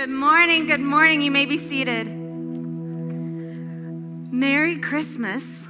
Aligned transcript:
Good 0.00 0.08
morning, 0.08 0.64
good 0.64 0.80
morning. 0.80 1.20
You 1.20 1.30
may 1.30 1.44
be 1.44 1.58
seated. 1.58 2.06
Merry 4.32 4.78
Christmas. 4.78 5.68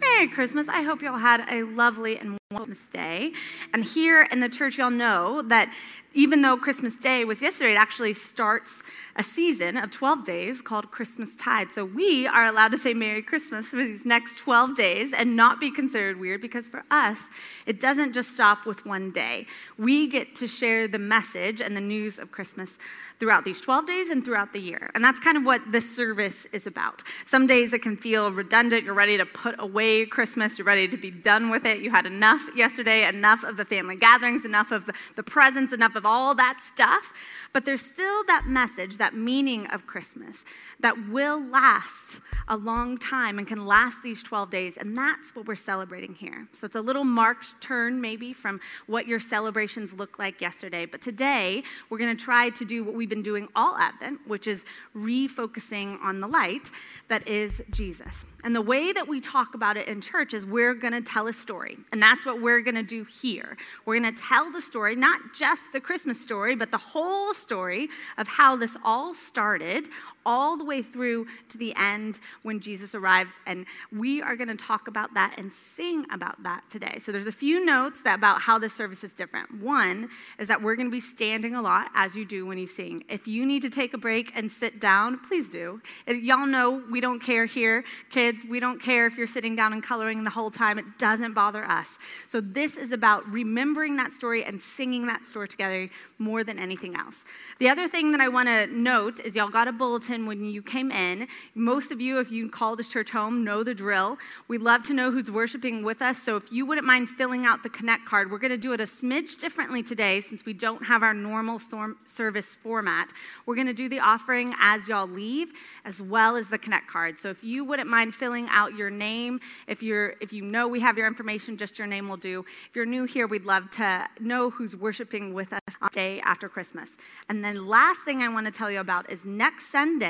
Merry 0.00 0.28
Christmas. 0.28 0.68
I 0.68 0.82
hope 0.82 1.02
y'all 1.02 1.18
had 1.18 1.44
a 1.50 1.64
lovely 1.64 2.16
and 2.18 2.38
wonderful 2.52 2.76
day. 2.92 3.32
And 3.74 3.82
here 3.82 4.22
in 4.22 4.38
the 4.38 4.48
church, 4.48 4.78
y'all 4.78 4.88
know 4.88 5.42
that 5.42 5.68
even 6.14 6.42
though 6.42 6.56
Christmas 6.56 6.96
Day 6.96 7.24
was 7.24 7.42
yesterday, 7.42 7.72
it 7.72 7.76
actually 7.76 8.14
starts 8.14 8.84
a 9.16 9.22
season 9.24 9.76
of 9.76 9.90
12 9.90 10.24
days 10.24 10.62
called 10.62 10.92
Christmas 10.92 11.34
Tide. 11.34 11.72
So 11.72 11.84
we 11.84 12.26
are 12.26 12.44
allowed 12.44 12.70
to 12.70 12.78
say 12.78 12.94
Merry 12.94 13.20
Christmas 13.20 13.66
for 13.66 13.76
these 13.76 14.06
next 14.06 14.38
12 14.38 14.76
days 14.76 15.12
and 15.12 15.34
not 15.34 15.58
be 15.58 15.72
considered 15.72 16.20
weird 16.20 16.40
because 16.40 16.68
for 16.68 16.84
us, 16.90 17.28
it 17.66 17.80
doesn't 17.80 18.12
just 18.12 18.32
stop 18.32 18.64
with 18.64 18.86
one 18.86 19.10
day. 19.10 19.46
We 19.76 20.06
get 20.06 20.36
to 20.36 20.46
share 20.46 20.86
the 20.86 20.98
message 20.98 21.60
and 21.60 21.76
the 21.76 21.80
news 21.80 22.18
of 22.18 22.30
Christmas 22.30 22.78
throughout 23.18 23.44
these 23.44 23.60
12 23.60 23.86
days 23.86 24.10
and 24.10 24.24
throughout 24.24 24.52
the 24.52 24.60
year. 24.60 24.90
And 24.94 25.02
that's 25.02 25.18
kind 25.18 25.36
of 25.36 25.44
what 25.44 25.60
this 25.72 25.94
service 25.94 26.46
is 26.52 26.66
about. 26.66 27.02
Some 27.26 27.46
days 27.46 27.72
it 27.72 27.82
can 27.82 27.96
feel 27.96 28.30
redundant. 28.30 28.84
You're 28.84 28.94
ready 28.94 29.18
to 29.18 29.26
put 29.26 29.56
away 29.58 30.06
Christmas, 30.06 30.58
you're 30.58 30.66
ready 30.66 30.86
to 30.88 30.96
be 30.96 31.10
done 31.10 31.50
with 31.50 31.66
it. 31.66 31.80
You 31.80 31.90
had 31.90 32.06
enough 32.06 32.35
yesterday, 32.54 33.06
enough 33.06 33.44
of 33.44 33.56
the 33.56 33.64
family 33.64 33.96
gatherings, 33.96 34.44
enough 34.44 34.72
of 34.72 34.86
the, 34.86 34.94
the 35.16 35.22
presents, 35.22 35.72
enough 35.72 35.96
of 35.96 36.06
all 36.06 36.34
that 36.34 36.60
stuff. 36.60 37.12
But 37.52 37.64
there's 37.64 37.82
still 37.82 38.24
that 38.24 38.46
message, 38.46 38.98
that 38.98 39.14
meaning 39.14 39.66
of 39.68 39.86
Christmas 39.86 40.44
that 40.80 41.08
will 41.08 41.42
last 41.42 42.20
a 42.48 42.56
long 42.56 42.98
time 42.98 43.38
and 43.38 43.46
can 43.46 43.66
last 43.66 44.02
these 44.02 44.22
12 44.22 44.50
days. 44.50 44.76
And 44.76 44.96
that's 44.96 45.34
what 45.34 45.46
we're 45.46 45.54
celebrating 45.54 46.14
here. 46.14 46.48
So 46.52 46.66
it's 46.66 46.76
a 46.76 46.80
little 46.80 47.04
marked 47.04 47.60
turn, 47.60 48.00
maybe, 48.00 48.32
from 48.32 48.60
what 48.86 49.06
your 49.06 49.20
celebrations 49.20 49.94
looked 49.94 50.18
like 50.18 50.40
yesterday. 50.40 50.86
But 50.86 51.02
today, 51.02 51.62
we're 51.88 51.98
going 51.98 52.16
to 52.16 52.24
try 52.24 52.50
to 52.50 52.64
do 52.64 52.84
what 52.84 52.94
we've 52.94 53.08
been 53.08 53.22
doing 53.22 53.48
all 53.56 53.76
Advent, 53.76 54.20
which 54.26 54.46
is 54.46 54.64
refocusing 54.94 55.98
on 56.02 56.20
the 56.20 56.26
light 56.26 56.70
that 57.08 57.26
is 57.26 57.62
Jesus. 57.70 58.26
And 58.44 58.54
the 58.54 58.62
way 58.62 58.92
that 58.92 59.08
we 59.08 59.20
talk 59.20 59.54
about 59.54 59.76
it 59.76 59.88
in 59.88 60.00
church 60.00 60.34
is 60.34 60.44
we're 60.44 60.74
going 60.74 60.92
to 60.92 61.00
tell 61.00 61.26
a 61.26 61.32
story. 61.32 61.78
And 61.90 62.02
that's 62.02 62.25
what 62.26 62.42
we're 62.42 62.60
going 62.60 62.74
to 62.74 62.82
do 62.82 63.04
here. 63.04 63.56
We're 63.84 63.98
going 63.98 64.14
to 64.14 64.22
tell 64.22 64.50
the 64.50 64.60
story, 64.60 64.96
not 64.96 65.34
just 65.34 65.72
the 65.72 65.80
Christmas 65.80 66.20
story, 66.20 66.54
but 66.54 66.70
the 66.70 66.78
whole 66.78 67.32
story 67.32 67.88
of 68.18 68.28
how 68.28 68.56
this 68.56 68.76
all 68.84 69.14
started, 69.14 69.88
all 70.26 70.58
the 70.58 70.64
way 70.64 70.82
through 70.82 71.26
to 71.48 71.56
the 71.56 71.72
end 71.76 72.20
when 72.42 72.60
Jesus 72.60 72.94
arrives. 72.94 73.32
And 73.46 73.64
we 73.90 74.20
are 74.20 74.36
going 74.36 74.48
to 74.48 74.56
talk 74.56 74.88
about 74.88 75.14
that 75.14 75.38
and 75.38 75.50
sing 75.50 76.04
about 76.10 76.42
that 76.42 76.64
today. 76.68 76.98
So 76.98 77.12
there's 77.12 77.26
a 77.26 77.32
few 77.32 77.64
notes 77.64 78.00
about 78.04 78.42
how 78.42 78.58
this 78.58 78.74
service 78.74 79.02
is 79.04 79.12
different. 79.12 79.62
One 79.62 80.10
is 80.38 80.48
that 80.48 80.60
we're 80.60 80.76
going 80.76 80.88
to 80.88 80.92
be 80.92 81.00
standing 81.00 81.54
a 81.54 81.62
lot, 81.62 81.88
as 81.94 82.16
you 82.16 82.24
do 82.24 82.44
when 82.44 82.58
you 82.58 82.66
sing. 82.66 83.04
If 83.08 83.26
you 83.28 83.46
need 83.46 83.62
to 83.62 83.70
take 83.70 83.94
a 83.94 83.98
break 83.98 84.32
and 84.34 84.50
sit 84.50 84.80
down, 84.80 85.18
please 85.20 85.48
do. 85.48 85.80
Y'all 86.06 86.46
know 86.46 86.82
we 86.90 87.00
don't 87.00 87.20
care 87.20 87.46
here, 87.46 87.84
kids, 88.10 88.44
we 88.48 88.60
don't 88.60 88.82
care 88.82 89.06
if 89.06 89.16
you're 89.16 89.26
sitting 89.26 89.54
down 89.54 89.72
and 89.72 89.82
coloring 89.82 90.24
the 90.24 90.30
whole 90.30 90.50
time, 90.50 90.78
it 90.78 90.98
doesn't 90.98 91.34
bother 91.34 91.64
us. 91.64 91.98
So, 92.26 92.40
this 92.40 92.76
is 92.76 92.90
about 92.90 93.28
remembering 93.28 93.96
that 93.96 94.12
story 94.12 94.44
and 94.44 94.60
singing 94.60 95.06
that 95.06 95.24
story 95.24 95.48
together 95.48 95.88
more 96.18 96.42
than 96.42 96.58
anything 96.58 96.96
else. 96.96 97.24
The 97.58 97.68
other 97.68 97.86
thing 97.86 98.12
that 98.12 98.20
I 98.20 98.28
want 98.28 98.48
to 98.48 98.66
note 98.66 99.20
is 99.20 99.36
y'all 99.36 99.48
got 99.48 99.68
a 99.68 99.72
bulletin 99.72 100.15
when 100.24 100.44
you 100.44 100.62
came 100.62 100.90
in. 100.90 101.28
Most 101.54 101.92
of 101.92 102.00
you, 102.00 102.18
if 102.18 102.30
you 102.30 102.48
call 102.48 102.76
this 102.76 102.88
church 102.88 103.10
home, 103.10 103.44
know 103.44 103.62
the 103.62 103.74
drill. 103.74 104.16
We 104.48 104.56
love 104.56 104.82
to 104.84 104.94
know 104.94 105.10
who's 105.10 105.30
worshiping 105.30 105.82
with 105.82 106.00
us. 106.00 106.22
So, 106.22 106.36
if 106.36 106.50
you 106.50 106.64
wouldn't 106.64 106.86
mind 106.86 107.10
filling 107.10 107.44
out 107.44 107.62
the 107.62 107.68
Connect 107.68 108.06
card, 108.06 108.30
we're 108.30 108.38
going 108.38 108.50
to 108.52 108.56
do 108.56 108.72
it 108.72 108.80
a 108.80 108.84
smidge 108.84 109.38
differently 109.38 109.82
today 109.82 110.20
since 110.20 110.46
we 110.46 110.54
don't 110.54 110.86
have 110.86 111.02
our 111.02 111.12
normal 111.12 111.60
service 112.04 112.54
format. 112.54 113.12
We're 113.44 113.56
going 113.56 113.66
to 113.66 113.74
do 113.74 113.88
the 113.88 114.00
offering 114.00 114.54
as 114.58 114.88
y'all 114.88 115.06
leave, 115.06 115.52
as 115.84 116.00
well 116.00 116.36
as 116.36 116.48
the 116.48 116.58
Connect 116.58 116.86
card. 116.86 117.18
So, 117.18 117.28
if 117.28 117.44
you 117.44 117.62
wouldn't 117.64 117.90
mind 117.90 118.14
filling 118.14 118.46
out 118.50 118.76
your 118.76 118.90
name. 118.90 119.40
If 119.66 119.82
you're 119.82 120.14
if 120.20 120.32
you 120.32 120.42
know 120.42 120.68
we 120.68 120.80
have 120.80 120.96
your 120.96 121.06
information, 121.06 121.56
just 121.56 121.78
your 121.78 121.86
name 121.86 122.08
will 122.08 122.16
do. 122.16 122.44
If 122.68 122.76
you're 122.76 122.86
new 122.86 123.04
here, 123.04 123.26
we'd 123.26 123.44
love 123.44 123.70
to 123.72 124.06
know 124.20 124.50
who's 124.50 124.76
worshiping 124.76 125.34
with 125.34 125.52
us 125.52 125.60
on 125.80 125.90
day 125.92 126.20
after 126.20 126.48
Christmas. 126.48 126.90
And 127.28 127.44
then 127.44 127.66
last 127.66 128.00
thing 128.04 128.22
I 128.22 128.28
want 128.28 128.46
to 128.46 128.52
tell 128.52 128.70
you 128.70 128.80
about 128.80 129.10
is 129.10 129.26
next 129.26 129.70
Sunday, 129.70 130.05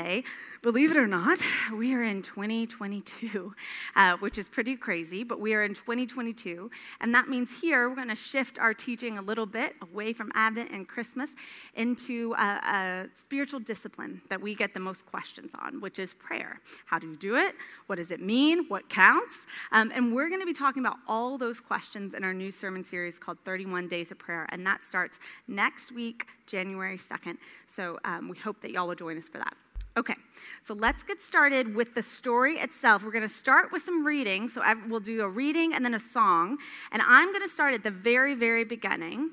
believe 0.61 0.91
it 0.91 0.97
or 0.97 1.07
not, 1.07 1.39
we 1.73 1.93
are 1.93 2.03
in 2.03 2.21
2022, 2.21 3.53
uh, 3.95 4.17
which 4.17 4.37
is 4.37 4.49
pretty 4.49 4.75
crazy, 4.75 5.23
but 5.23 5.39
we 5.39 5.53
are 5.53 5.63
in 5.63 5.73
2022. 5.73 6.69
And 6.99 7.13
that 7.15 7.29
means 7.29 7.61
here 7.61 7.89
we're 7.89 7.95
going 7.95 8.09
to 8.09 8.15
shift 8.15 8.59
our 8.59 8.73
teaching 8.73 9.17
a 9.17 9.21
little 9.21 9.45
bit 9.45 9.75
away 9.81 10.13
from 10.13 10.31
Advent 10.35 10.71
and 10.71 10.87
Christmas 10.87 11.31
into 11.75 12.33
a, 12.37 12.43
a 12.43 13.05
spiritual 13.15 13.59
discipline 13.59 14.21
that 14.29 14.41
we 14.41 14.55
get 14.55 14.73
the 14.73 14.79
most 14.79 15.05
questions 15.05 15.53
on, 15.59 15.79
which 15.79 15.99
is 15.99 16.13
prayer. 16.13 16.59
How 16.85 16.99
do 16.99 17.07
you 17.07 17.15
do 17.15 17.35
it? 17.35 17.55
What 17.85 17.95
does 17.95 18.11
it 18.11 18.21
mean? 18.21 18.65
What 18.67 18.89
counts? 18.89 19.39
Um, 19.71 19.91
and 19.95 20.13
we're 20.13 20.29
going 20.29 20.41
to 20.41 20.45
be 20.45 20.53
talking 20.53 20.85
about 20.85 20.97
all 21.07 21.37
those 21.37 21.59
questions 21.59 22.13
in 22.13 22.23
our 22.23 22.33
new 22.33 22.51
sermon 22.51 22.83
series 22.83 23.19
called 23.19 23.37
31 23.45 23.87
Days 23.87 24.11
of 24.11 24.19
Prayer. 24.19 24.45
And 24.49 24.65
that 24.65 24.83
starts 24.83 25.19
next 25.47 25.91
week, 25.91 26.25
January 26.45 26.97
2nd. 26.97 27.37
So 27.67 27.99
um, 28.03 28.29
we 28.29 28.37
hope 28.37 28.61
that 28.61 28.71
y'all 28.71 28.87
will 28.87 28.95
join 28.95 29.17
us 29.17 29.27
for 29.27 29.37
that. 29.37 29.55
Okay, 29.97 30.13
so 30.61 30.75
let's 30.75 31.01
get 31.01 31.23
started 31.23 31.73
with 31.73 31.95
the 31.95 32.03
story 32.03 32.59
itself. 32.59 33.03
We're 33.03 33.11
going 33.11 33.23
to 33.23 33.29
start 33.29 33.71
with 33.71 33.81
some 33.81 34.05
reading. 34.05 34.47
So 34.47 34.61
we'll 34.87 34.99
do 34.99 35.23
a 35.23 35.27
reading 35.27 35.73
and 35.73 35.83
then 35.83 35.95
a 35.95 35.99
song. 35.99 36.59
And 36.91 37.01
I'm 37.01 37.29
going 37.29 37.41
to 37.41 37.49
start 37.49 37.73
at 37.73 37.81
the 37.81 37.89
very, 37.89 38.35
very 38.35 38.63
beginning 38.63 39.31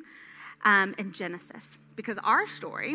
um, 0.64 0.94
in 0.96 1.12
Genesis 1.12 1.76
because 1.96 2.16
our 2.24 2.48
story, 2.48 2.94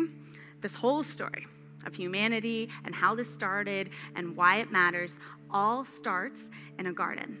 this 0.62 0.74
whole 0.74 1.04
story 1.04 1.46
of 1.86 1.94
humanity 1.94 2.70
and 2.84 2.92
how 2.92 3.14
this 3.14 3.32
started 3.32 3.90
and 4.16 4.36
why 4.36 4.56
it 4.56 4.72
matters, 4.72 5.20
all 5.48 5.84
starts 5.84 6.40
in 6.76 6.86
a 6.86 6.92
garden. 6.92 7.38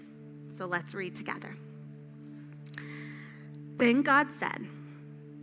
So 0.54 0.64
let's 0.64 0.94
read 0.94 1.16
together. 1.16 1.56
Then 3.78 4.02
God 4.02 4.28
said, 4.32 4.64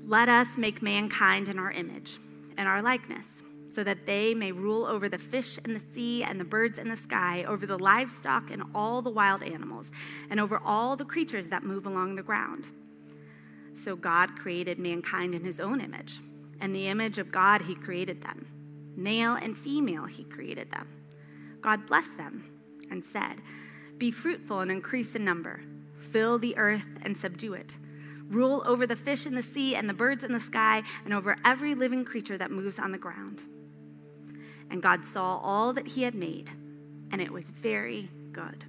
Let 0.06 0.30
us 0.30 0.58
make 0.58 0.81
mankind 0.81 1.50
in 1.50 1.59
our 1.59 1.72
image 1.72 2.19
in 2.58 2.66
our 2.66 2.81
likeness 2.81 3.44
so 3.70 3.84
that 3.84 4.06
they 4.06 4.34
may 4.34 4.52
rule 4.52 4.86
over 4.86 5.10
the 5.10 5.18
fish 5.18 5.60
in 5.66 5.74
the 5.74 5.82
sea 5.94 6.24
and 6.24 6.40
the 6.40 6.46
birds 6.46 6.80
in 6.80 6.90
the 6.90 6.98
sky, 6.98 7.44
over 7.44 7.66
the 7.66 7.78
livestock 7.78 8.50
and 8.50 8.64
all 8.74 9.02
the 9.02 9.10
wild 9.10 9.44
animals, 9.44 9.92
and 10.30 10.40
over 10.40 10.60
all 10.64 10.96
the 10.96 11.06
creatures 11.06 11.50
that 11.50 11.64
move 11.64 11.86
along 11.86 12.16
the 12.16 12.24
ground. 12.24 12.68
So 13.74 13.96
God 13.96 14.36
created 14.36 14.80
mankind 14.80 15.36
in 15.36 15.44
his 15.44 15.60
own 15.60 15.82
image. 15.82 16.20
and 16.60 16.76
the 16.76 16.88
image 16.88 17.20
of 17.20 17.32
God, 17.32 17.62
he 17.62 17.76
created 17.76 18.24
them. 18.24 18.48
Male 18.96 19.36
and 19.36 19.56
female, 19.56 20.06
he 20.06 20.24
created 20.24 20.72
them. 20.72 20.88
God 21.62 21.86
blessed 21.86 22.18
them 22.18 22.46
and 22.90 23.06
said, 23.06 23.36
Be 24.00 24.10
fruitful 24.10 24.62
and 24.62 24.72
increase 24.72 25.16
in 25.16 25.24
number, 25.24 25.62
fill 26.00 26.40
the 26.40 26.58
earth 26.58 26.98
and 27.04 27.16
subdue 27.16 27.54
it. 27.54 27.78
Rule 28.28 28.64
over 28.66 28.88
the 28.88 28.96
fish 28.96 29.28
in 29.28 29.36
the 29.36 29.44
sea 29.44 29.76
and 29.76 29.88
the 29.88 29.94
birds 29.94 30.24
in 30.24 30.34
the 30.34 30.40
sky, 30.40 30.82
and 31.06 31.14
over 31.14 31.38
every 31.46 31.76
living 31.76 32.04
creature 32.04 32.38
that 32.38 32.50
moves 32.50 32.80
on 32.80 32.92
the 32.92 32.98
ground. 32.98 33.44
And 34.70 34.82
God 34.82 35.06
saw 35.06 35.38
all 35.38 35.74
that 35.74 35.88
he 35.88 36.04
had 36.04 36.16
made, 36.16 36.50
and 37.12 37.22
it 37.22 37.32
was 37.32 37.52
very 37.52 38.10
good. 38.32 38.66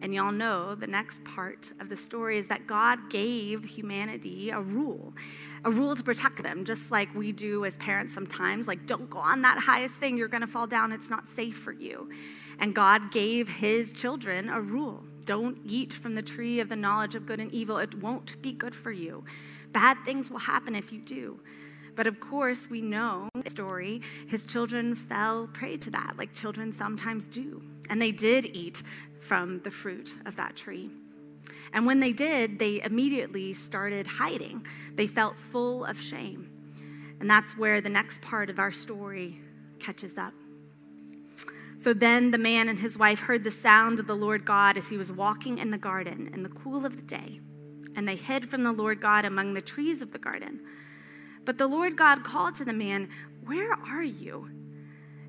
And 0.00 0.14
y'all 0.14 0.30
know 0.30 0.76
the 0.76 0.86
next 0.86 1.24
part 1.24 1.72
of 1.80 1.88
the 1.88 1.96
story 1.96 2.38
is 2.38 2.46
that 2.46 2.68
God 2.68 3.10
gave 3.10 3.64
humanity 3.64 4.50
a 4.50 4.60
rule, 4.60 5.12
a 5.64 5.70
rule 5.70 5.96
to 5.96 6.02
protect 6.04 6.42
them, 6.42 6.64
just 6.64 6.92
like 6.92 7.12
we 7.14 7.32
do 7.32 7.64
as 7.64 7.76
parents 7.78 8.14
sometimes. 8.14 8.68
Like, 8.68 8.86
don't 8.86 9.10
go 9.10 9.18
on 9.18 9.42
that 9.42 9.58
highest 9.58 9.96
thing, 9.96 10.16
you're 10.16 10.28
gonna 10.28 10.46
fall 10.46 10.68
down, 10.68 10.92
it's 10.92 11.10
not 11.10 11.28
safe 11.28 11.56
for 11.56 11.72
you. 11.72 12.08
And 12.60 12.74
God 12.74 13.10
gave 13.10 13.48
his 13.48 13.92
children 13.92 14.48
a 14.48 14.60
rule 14.60 15.02
don't 15.28 15.58
eat 15.62 15.92
from 15.92 16.14
the 16.14 16.22
tree 16.22 16.58
of 16.58 16.70
the 16.70 16.74
knowledge 16.74 17.14
of 17.14 17.26
good 17.26 17.38
and 17.38 17.52
evil, 17.52 17.76
it 17.76 17.94
won't 17.96 18.40
be 18.40 18.50
good 18.50 18.74
for 18.74 18.90
you. 18.90 19.24
Bad 19.72 19.98
things 20.02 20.30
will 20.30 20.38
happen 20.38 20.74
if 20.74 20.90
you 20.90 21.00
do. 21.00 21.38
But 21.98 22.06
of 22.06 22.20
course, 22.20 22.70
we 22.70 22.80
know 22.80 23.28
the 23.34 23.50
story, 23.50 24.02
his 24.28 24.44
children 24.44 24.94
fell 24.94 25.48
prey 25.48 25.76
to 25.78 25.90
that, 25.90 26.14
like 26.16 26.32
children 26.32 26.72
sometimes 26.72 27.26
do. 27.26 27.60
And 27.90 28.00
they 28.00 28.12
did 28.12 28.46
eat 28.46 28.84
from 29.18 29.62
the 29.62 29.72
fruit 29.72 30.14
of 30.24 30.36
that 30.36 30.54
tree. 30.54 30.90
And 31.72 31.86
when 31.86 31.98
they 31.98 32.12
did, 32.12 32.60
they 32.60 32.80
immediately 32.80 33.52
started 33.52 34.06
hiding. 34.06 34.64
They 34.94 35.08
felt 35.08 35.40
full 35.40 35.84
of 35.84 36.00
shame. 36.00 36.48
And 37.18 37.28
that's 37.28 37.58
where 37.58 37.80
the 37.80 37.88
next 37.88 38.22
part 38.22 38.48
of 38.48 38.60
our 38.60 38.70
story 38.70 39.40
catches 39.80 40.16
up. 40.16 40.34
So 41.80 41.92
then 41.92 42.30
the 42.30 42.38
man 42.38 42.68
and 42.68 42.78
his 42.78 42.96
wife 42.96 43.22
heard 43.22 43.42
the 43.42 43.50
sound 43.50 43.98
of 43.98 44.06
the 44.06 44.14
Lord 44.14 44.44
God 44.44 44.78
as 44.78 44.88
he 44.88 44.96
was 44.96 45.10
walking 45.10 45.58
in 45.58 45.72
the 45.72 45.78
garden 45.78 46.30
in 46.32 46.44
the 46.44 46.48
cool 46.48 46.86
of 46.86 46.94
the 46.94 47.02
day. 47.02 47.40
And 47.96 48.06
they 48.06 48.14
hid 48.14 48.48
from 48.48 48.62
the 48.62 48.70
Lord 48.70 49.00
God 49.00 49.24
among 49.24 49.54
the 49.54 49.60
trees 49.60 50.00
of 50.00 50.12
the 50.12 50.18
garden. 50.20 50.60
But 51.48 51.56
the 51.56 51.66
Lord 51.66 51.96
God 51.96 52.24
called 52.24 52.56
to 52.56 52.64
the 52.66 52.74
man, 52.74 53.08
Where 53.42 53.72
are 53.72 54.02
you? 54.02 54.50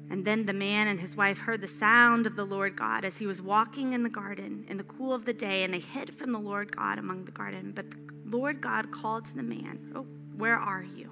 And 0.09 0.25
then 0.25 0.45
the 0.45 0.51
man 0.51 0.89
and 0.89 0.99
his 0.99 1.15
wife 1.15 1.37
heard 1.37 1.61
the 1.61 1.67
sound 1.69 2.27
of 2.27 2.35
the 2.35 2.43
Lord 2.43 2.75
God 2.75 3.05
as 3.05 3.19
he 3.19 3.25
was 3.25 3.41
walking 3.41 3.93
in 3.93 4.03
the 4.03 4.09
garden 4.09 4.65
in 4.67 4.75
the 4.75 4.83
cool 4.83 5.13
of 5.13 5.23
the 5.23 5.31
day, 5.31 5.63
and 5.63 5.73
they 5.73 5.79
hid 5.79 6.13
from 6.13 6.33
the 6.33 6.37
Lord 6.37 6.75
God 6.75 6.99
among 6.99 7.23
the 7.23 7.31
garden. 7.31 7.71
But 7.71 7.91
the 7.91 7.97
Lord 8.25 8.59
God 8.59 8.91
called 8.91 9.23
to 9.27 9.33
the 9.33 9.43
man, 9.43 9.93
Oh, 9.95 10.07
where 10.35 10.57
are 10.57 10.83
you? 10.83 11.09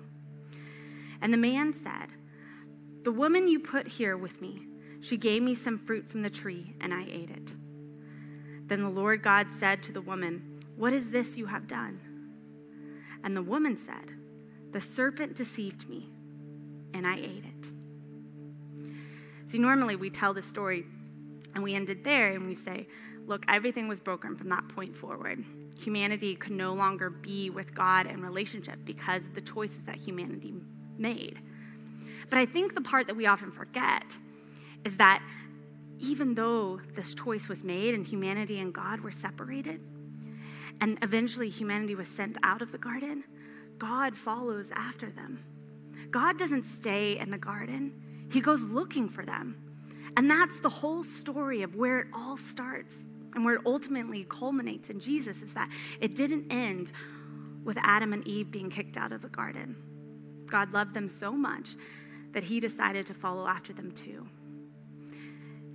And 1.21 1.31
the 1.31 1.38
man 1.38 1.74
said, 1.74 2.10
The 3.03 3.13
woman 3.13 3.48
you 3.48 3.62
put 3.62 3.88
here 3.88 4.18
with 4.18 4.42
me, 4.42 4.68
she 5.00 5.15
gave 5.15 5.42
me 5.42 5.56
some 5.56 5.77
fruit 5.77 6.10
from 6.10 6.21
the 6.21 6.30
tree, 6.30 6.75
and 6.81 6.94
I 6.94 7.03
ate 7.03 7.30
it. 7.30 7.53
Then 8.65 8.81
the 8.81 8.89
Lord 8.89 9.24
God 9.24 9.53
said 9.53 9.81
to 9.83 9.94
the 9.94 10.01
woman, 10.01 10.65
What 10.75 10.92
is 10.92 11.12
this 11.12 11.38
you 11.38 11.45
have 11.45 11.65
done? 11.65 12.01
And 13.24 13.38
the 13.38 13.42
woman 13.42 13.77
said, 13.77 14.17
The 14.77 14.81
serpent 14.81 15.35
deceived 15.35 15.89
me, 15.89 16.07
and 16.94 17.07
I 17.07 17.15
ate 17.15 17.45
it. 17.45 17.71
See, 19.47 19.57
normally 19.57 19.95
we 19.95 20.12
tell 20.12 20.35
the 20.35 20.44
story 20.44 20.85
and 21.56 21.63
we 21.63 21.74
end 21.74 21.89
it 21.89 22.03
there 22.03 22.27
and 22.27 22.45
we 22.45 22.53
say, 22.53 22.88
Look, 23.25 23.44
everything 23.47 23.88
was 23.88 24.01
broken 24.01 24.35
from 24.35 24.50
that 24.50 24.68
point 24.68 24.95
forward. 24.95 25.44
Humanity 25.79 26.35
could 26.35 26.51
no 26.51 26.75
longer 26.75 27.09
be 27.09 27.50
with 27.50 27.74
God 27.74 28.06
in 28.06 28.21
relationship 28.21 28.77
because 28.85 29.25
of 29.25 29.33
the 29.33 29.41
choices 29.41 29.81
that 29.85 29.95
humanity 29.95 30.53
made. 30.95 31.41
But 32.29 32.38
I 32.38 32.45
think 32.45 32.75
the 32.75 32.81
part 32.81 33.07
that 33.07 33.15
we 33.15 33.25
often 33.25 33.50
forget 33.50 34.19
is 34.85 34.97
that 34.97 35.24
even 35.97 36.35
though 36.35 36.81
this 36.94 37.15
choice 37.15 37.50
was 37.50 37.63
made 37.63 37.95
and 37.95 38.06
humanity 38.06 38.59
and 38.59 38.71
God 38.71 39.00
were 39.00 39.09
separated, 39.09 39.81
and 40.79 41.00
eventually 41.01 41.50
humanity 41.50 41.95
was 41.95 42.07
sent 42.07 42.38
out 42.44 42.62
of 42.62 42.71
the 42.71 42.77
garden, 42.77 43.24
God 43.77 44.15
follows 44.15 44.71
after 44.75 45.09
them. 45.09 45.44
God 46.12 46.38
doesn't 46.38 46.65
stay 46.65 47.18
in 47.18 47.31
the 47.31 47.38
garden, 47.38 47.94
He 48.31 48.41
goes 48.41 48.63
looking 48.63 49.09
for 49.09 49.25
them. 49.25 49.57
And 50.15 50.29
that's 50.29 50.59
the 50.59 50.69
whole 50.69 51.03
story 51.03 51.62
of 51.62 51.75
where 51.75 52.00
it 52.00 52.07
all 52.13 52.38
starts 52.38 52.95
and 53.35 53.45
where 53.45 53.56
it 53.56 53.62
ultimately 53.65 54.24
culminates 54.24 54.89
in 54.89 55.00
Jesus 55.00 55.41
is 55.41 55.53
that 55.53 55.69
it 56.01 56.15
didn't 56.15 56.51
end 56.51 56.91
with 57.63 57.77
Adam 57.83 58.13
and 58.13 58.27
Eve 58.27 58.50
being 58.50 58.69
kicked 58.69 58.97
out 58.97 59.12
of 59.12 59.21
the 59.21 59.29
garden. 59.29 59.75
God 60.47 60.74
loved 60.74 60.94
them 60.94 61.07
so 61.07 61.33
much 61.33 61.75
that 62.31 62.45
he 62.45 62.59
decided 62.59 63.06
to 63.07 63.13
follow 63.13 63.45
after 63.45 63.74
them 63.74 63.91
too. 63.91 64.27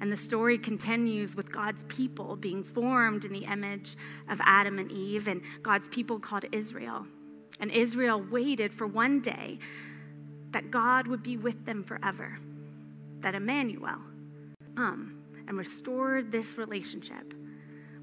And 0.00 0.10
the 0.10 0.16
story 0.16 0.58
continues 0.58 1.36
with 1.36 1.52
God's 1.52 1.84
people 1.84 2.34
being 2.34 2.64
formed 2.64 3.24
in 3.24 3.32
the 3.32 3.44
image 3.44 3.96
of 4.28 4.40
Adam 4.42 4.80
and 4.80 4.90
Eve, 4.90 5.28
and 5.28 5.42
God's 5.62 5.88
people 5.88 6.18
called 6.18 6.46
Israel. 6.50 7.06
And 7.60 7.70
Israel 7.70 8.20
waited 8.20 8.72
for 8.72 8.86
one 8.86 9.20
day 9.20 9.58
that 10.50 10.70
God 10.70 11.06
would 11.06 11.22
be 11.22 11.36
with 11.36 11.64
them 11.64 11.82
forever, 11.82 12.38
that 13.20 13.34
Emmanuel 13.34 13.98
come 14.76 15.22
and 15.46 15.56
restore 15.58 16.22
this 16.22 16.58
relationship 16.58 17.34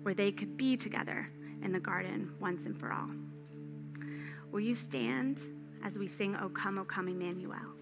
where 0.02 0.14
they 0.14 0.32
could 0.32 0.58
be 0.58 0.78
together 0.78 1.30
in 1.62 1.72
the 1.72 1.80
garden 1.80 2.34
once 2.40 2.66
and 2.66 2.78
for 2.78 2.92
all. 2.92 3.10
Will 4.52 4.62
you 4.62 4.76
stand 4.76 5.40
as 5.84 6.00
we 6.00 6.08
sing, 6.08 6.36
O 6.38 6.50
come, 6.50 6.78
O 6.78 6.86
come, 6.86 7.08
Emmanuel? 7.08 7.79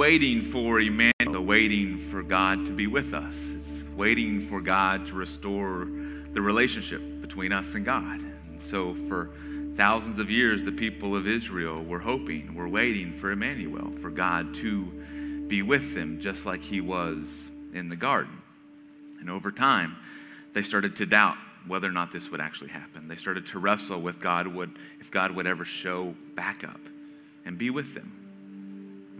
Waiting 0.00 0.40
for 0.40 0.80
Emmanuel, 0.80 1.44
waiting 1.44 1.98
for 1.98 2.22
God 2.22 2.64
to 2.64 2.72
be 2.72 2.86
with 2.86 3.12
us. 3.12 3.52
It's 3.54 3.84
waiting 3.94 4.40
for 4.40 4.62
God 4.62 5.04
to 5.08 5.14
restore 5.14 5.86
the 6.32 6.40
relationship 6.40 7.02
between 7.20 7.52
us 7.52 7.74
and 7.74 7.84
God. 7.84 8.18
And 8.48 8.58
so 8.58 8.94
for 8.94 9.28
thousands 9.74 10.18
of 10.18 10.30
years, 10.30 10.64
the 10.64 10.72
people 10.72 11.14
of 11.14 11.26
Israel 11.26 11.84
were 11.84 11.98
hoping, 11.98 12.54
were 12.54 12.66
waiting 12.66 13.12
for 13.12 13.30
Emmanuel, 13.30 13.90
for 13.90 14.08
God 14.08 14.54
to 14.54 14.84
be 15.48 15.60
with 15.60 15.94
them 15.94 16.18
just 16.18 16.46
like 16.46 16.62
he 16.62 16.80
was 16.80 17.50
in 17.74 17.90
the 17.90 17.96
garden. 17.96 18.40
And 19.20 19.28
over 19.28 19.52
time, 19.52 19.96
they 20.54 20.62
started 20.62 20.96
to 20.96 21.04
doubt 21.04 21.36
whether 21.66 21.86
or 21.86 21.92
not 21.92 22.10
this 22.10 22.30
would 22.30 22.40
actually 22.40 22.70
happen. 22.70 23.06
They 23.06 23.16
started 23.16 23.44
to 23.48 23.58
wrestle 23.58 24.00
with 24.00 24.18
God 24.18 24.46
would 24.46 24.70
if 24.98 25.10
God 25.10 25.32
would 25.32 25.46
ever 25.46 25.66
show 25.66 26.14
back 26.34 26.64
up 26.64 26.80
and 27.44 27.58
be 27.58 27.68
with 27.68 27.92
them. 27.92 28.29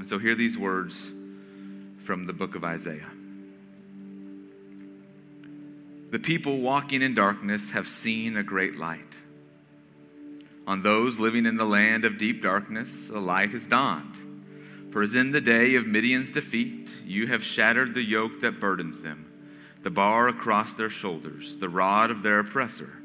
And 0.00 0.08
so 0.08 0.18
hear 0.18 0.34
these 0.34 0.56
words 0.56 1.12
from 1.98 2.24
the 2.24 2.32
book 2.32 2.54
of 2.54 2.64
Isaiah. 2.64 3.10
The 6.10 6.18
people 6.18 6.60
walking 6.60 7.02
in 7.02 7.14
darkness 7.14 7.72
have 7.72 7.86
seen 7.86 8.34
a 8.34 8.42
great 8.42 8.78
light. 8.78 9.18
On 10.66 10.82
those 10.82 11.18
living 11.18 11.44
in 11.44 11.58
the 11.58 11.66
land 11.66 12.06
of 12.06 12.16
deep 12.16 12.40
darkness, 12.40 13.10
a 13.10 13.18
light 13.18 13.52
has 13.52 13.66
dawned. 13.66 14.16
For 14.90 15.02
as 15.02 15.14
in 15.14 15.32
the 15.32 15.40
day 15.42 15.74
of 15.74 15.86
Midian's 15.86 16.32
defeat, 16.32 16.96
you 17.04 17.26
have 17.26 17.44
shattered 17.44 17.92
the 17.92 18.02
yoke 18.02 18.40
that 18.40 18.58
burdens 18.58 19.02
them 19.02 19.26
the 19.82 19.90
bar 19.90 20.28
across 20.28 20.72
their 20.72 20.88
shoulders, 20.88 21.58
the 21.58 21.68
rod 21.68 22.10
of 22.10 22.22
their 22.22 22.38
oppressor. 22.38 23.02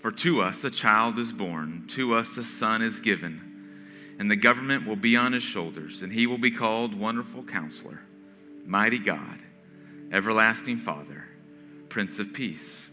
For 0.00 0.12
to 0.12 0.42
us 0.42 0.62
a 0.62 0.70
child 0.70 1.18
is 1.18 1.32
born, 1.32 1.86
to 1.88 2.14
us 2.14 2.36
a 2.36 2.44
son 2.44 2.82
is 2.82 3.00
given, 3.00 3.49
and 4.20 4.30
the 4.30 4.36
government 4.36 4.86
will 4.86 4.96
be 4.96 5.16
on 5.16 5.32
his 5.32 5.42
shoulders, 5.42 6.02
and 6.02 6.12
he 6.12 6.26
will 6.26 6.36
be 6.36 6.50
called 6.50 6.94
Wonderful 6.94 7.42
Counselor, 7.42 8.02
Mighty 8.66 8.98
God, 8.98 9.38
Everlasting 10.12 10.76
Father, 10.76 11.24
Prince 11.88 12.18
of 12.18 12.34
Peace. 12.34 12.90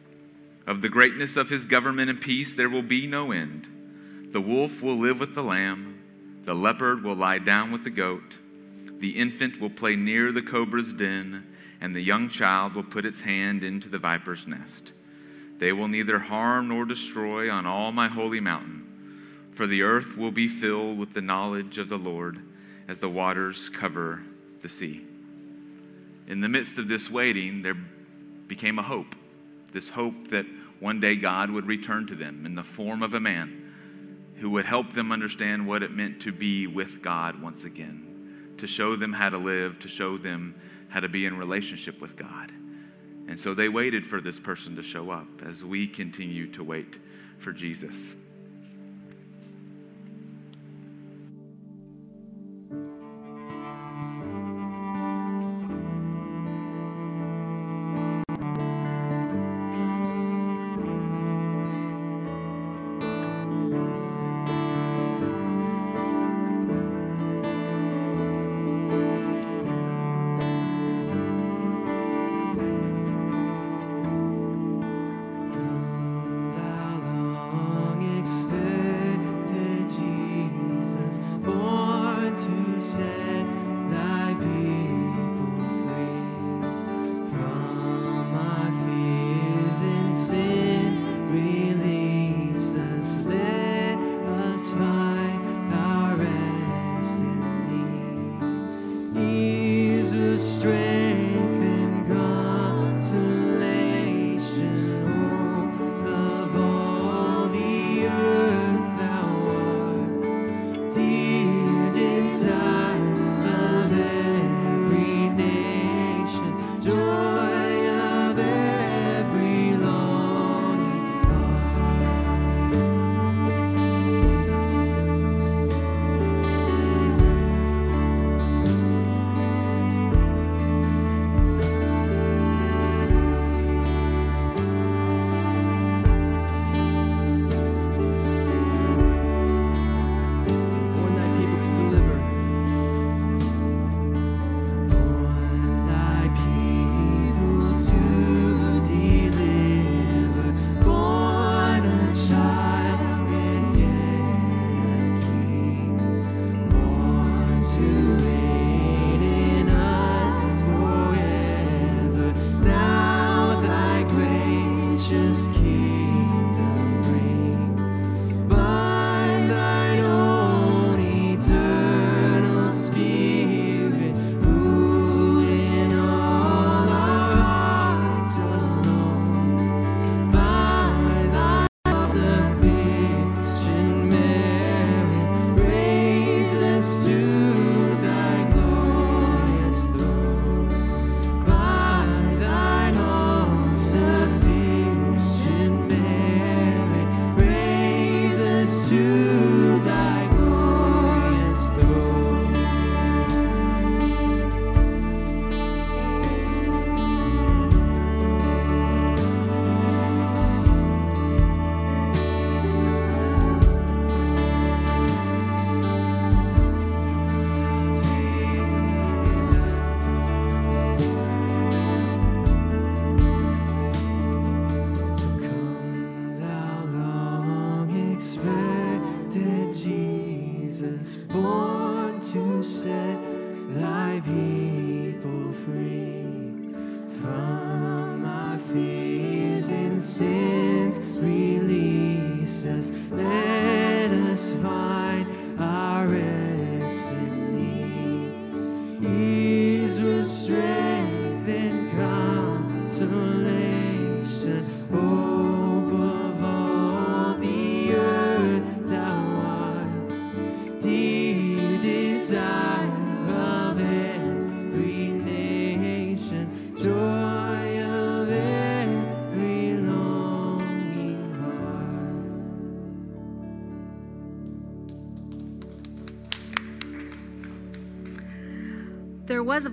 Of 0.66 0.82
the 0.82 0.88
greatness 0.88 1.36
of 1.36 1.50
his 1.50 1.66
government 1.66 2.10
and 2.10 2.22
peace 2.22 2.56
there 2.56 2.70
will 2.70 2.82
be 2.82 3.08
no 3.08 3.34
end. 3.34 3.68
The 4.32 4.40
wolf 4.40 4.82
will 4.82 4.96
live 4.96 5.20
with 5.20 5.36
the 5.36 5.44
lamb, 5.44 6.02
the 6.46 6.54
leopard 6.54 7.04
will 7.04 7.16
lie 7.16 7.40
down 7.40 7.74
with 7.74 7.84
the 7.84 7.90
goat, 7.90 8.38
the 9.00 9.18
infant 9.18 9.60
will 9.60 9.70
play 9.70 9.98
near 9.98 10.32
the 10.32 10.42
cobra's 10.42 10.94
den 10.94 11.46
and 11.82 11.94
the 11.94 12.02
young 12.02 12.30
child 12.30 12.74
will 12.74 12.84
put 12.84 13.06
its 13.06 13.22
hand 13.22 13.66
into 13.66 13.90
the 13.90 14.00
viper's 14.00 14.48
nest. 14.48 14.94
They 15.58 15.74
will 15.74 15.90
neither 15.90 16.20
harm 16.20 16.70
nor 16.70 16.86
destroy 16.86 17.52
on 17.52 17.66
all 17.66 17.92
my 17.92 18.08
holy 18.08 18.40
mountain, 18.40 18.87
for 19.58 19.66
the 19.66 19.82
earth 19.82 20.16
will 20.16 20.32
be 20.32 20.48
filled 20.48 21.00
with 21.00 21.14
the 21.14 21.22
knowledge 21.22 21.80
of 21.80 21.90
the 21.90 21.98
Lord 21.98 22.40
as 22.88 23.00
the 23.00 23.10
waters 23.10 23.70
cover 23.70 24.22
the 24.62 24.70
sea. 24.70 25.04
In 26.28 26.42
the 26.42 26.48
midst 26.48 26.78
of 26.78 26.88
this 26.88 27.10
waiting, 27.10 27.64
there 27.64 27.78
became 28.48 28.78
a 28.78 28.84
hope 28.84 29.16
this 29.74 29.90
hope 29.90 30.30
that 30.30 30.46
one 30.80 31.00
day 31.00 31.16
God 31.16 31.52
would 31.52 31.66
return 31.66 32.08
to 32.08 32.16
them 32.16 32.46
in 32.46 32.56
the 32.56 32.64
form 32.64 33.04
of 33.04 33.14
a 33.14 33.20
man 33.20 33.74
who 34.38 34.50
would 34.52 34.66
help 34.66 34.94
them 34.94 35.12
understand 35.12 35.68
what 35.68 35.84
it 35.84 35.92
meant 35.92 36.22
to 36.22 36.32
be 36.32 36.68
with 36.68 37.02
God 37.02 37.42
once 37.42 37.64
again, 37.64 38.54
to 38.58 38.68
show 38.68 38.96
them 38.96 39.14
how 39.14 39.30
to 39.30 39.38
live, 39.38 39.80
to 39.80 39.88
show 39.88 40.18
them 40.18 40.56
how 40.90 41.00
to 41.00 41.10
be 41.10 41.26
in 41.26 41.38
relationship 41.38 42.02
with 42.02 42.16
God. 42.16 42.52
And 43.28 43.40
so 43.40 43.54
they 43.54 43.68
waited 43.68 44.06
for 44.06 44.22
this 44.22 44.40
person 44.40 44.76
to 44.78 44.84
show 44.84 45.12
up 45.12 45.28
as 45.44 45.64
we 45.66 45.86
continue 45.86 46.48
to 46.54 46.64
wait 46.64 46.98
for 47.40 47.52
Jesus. 47.52 48.16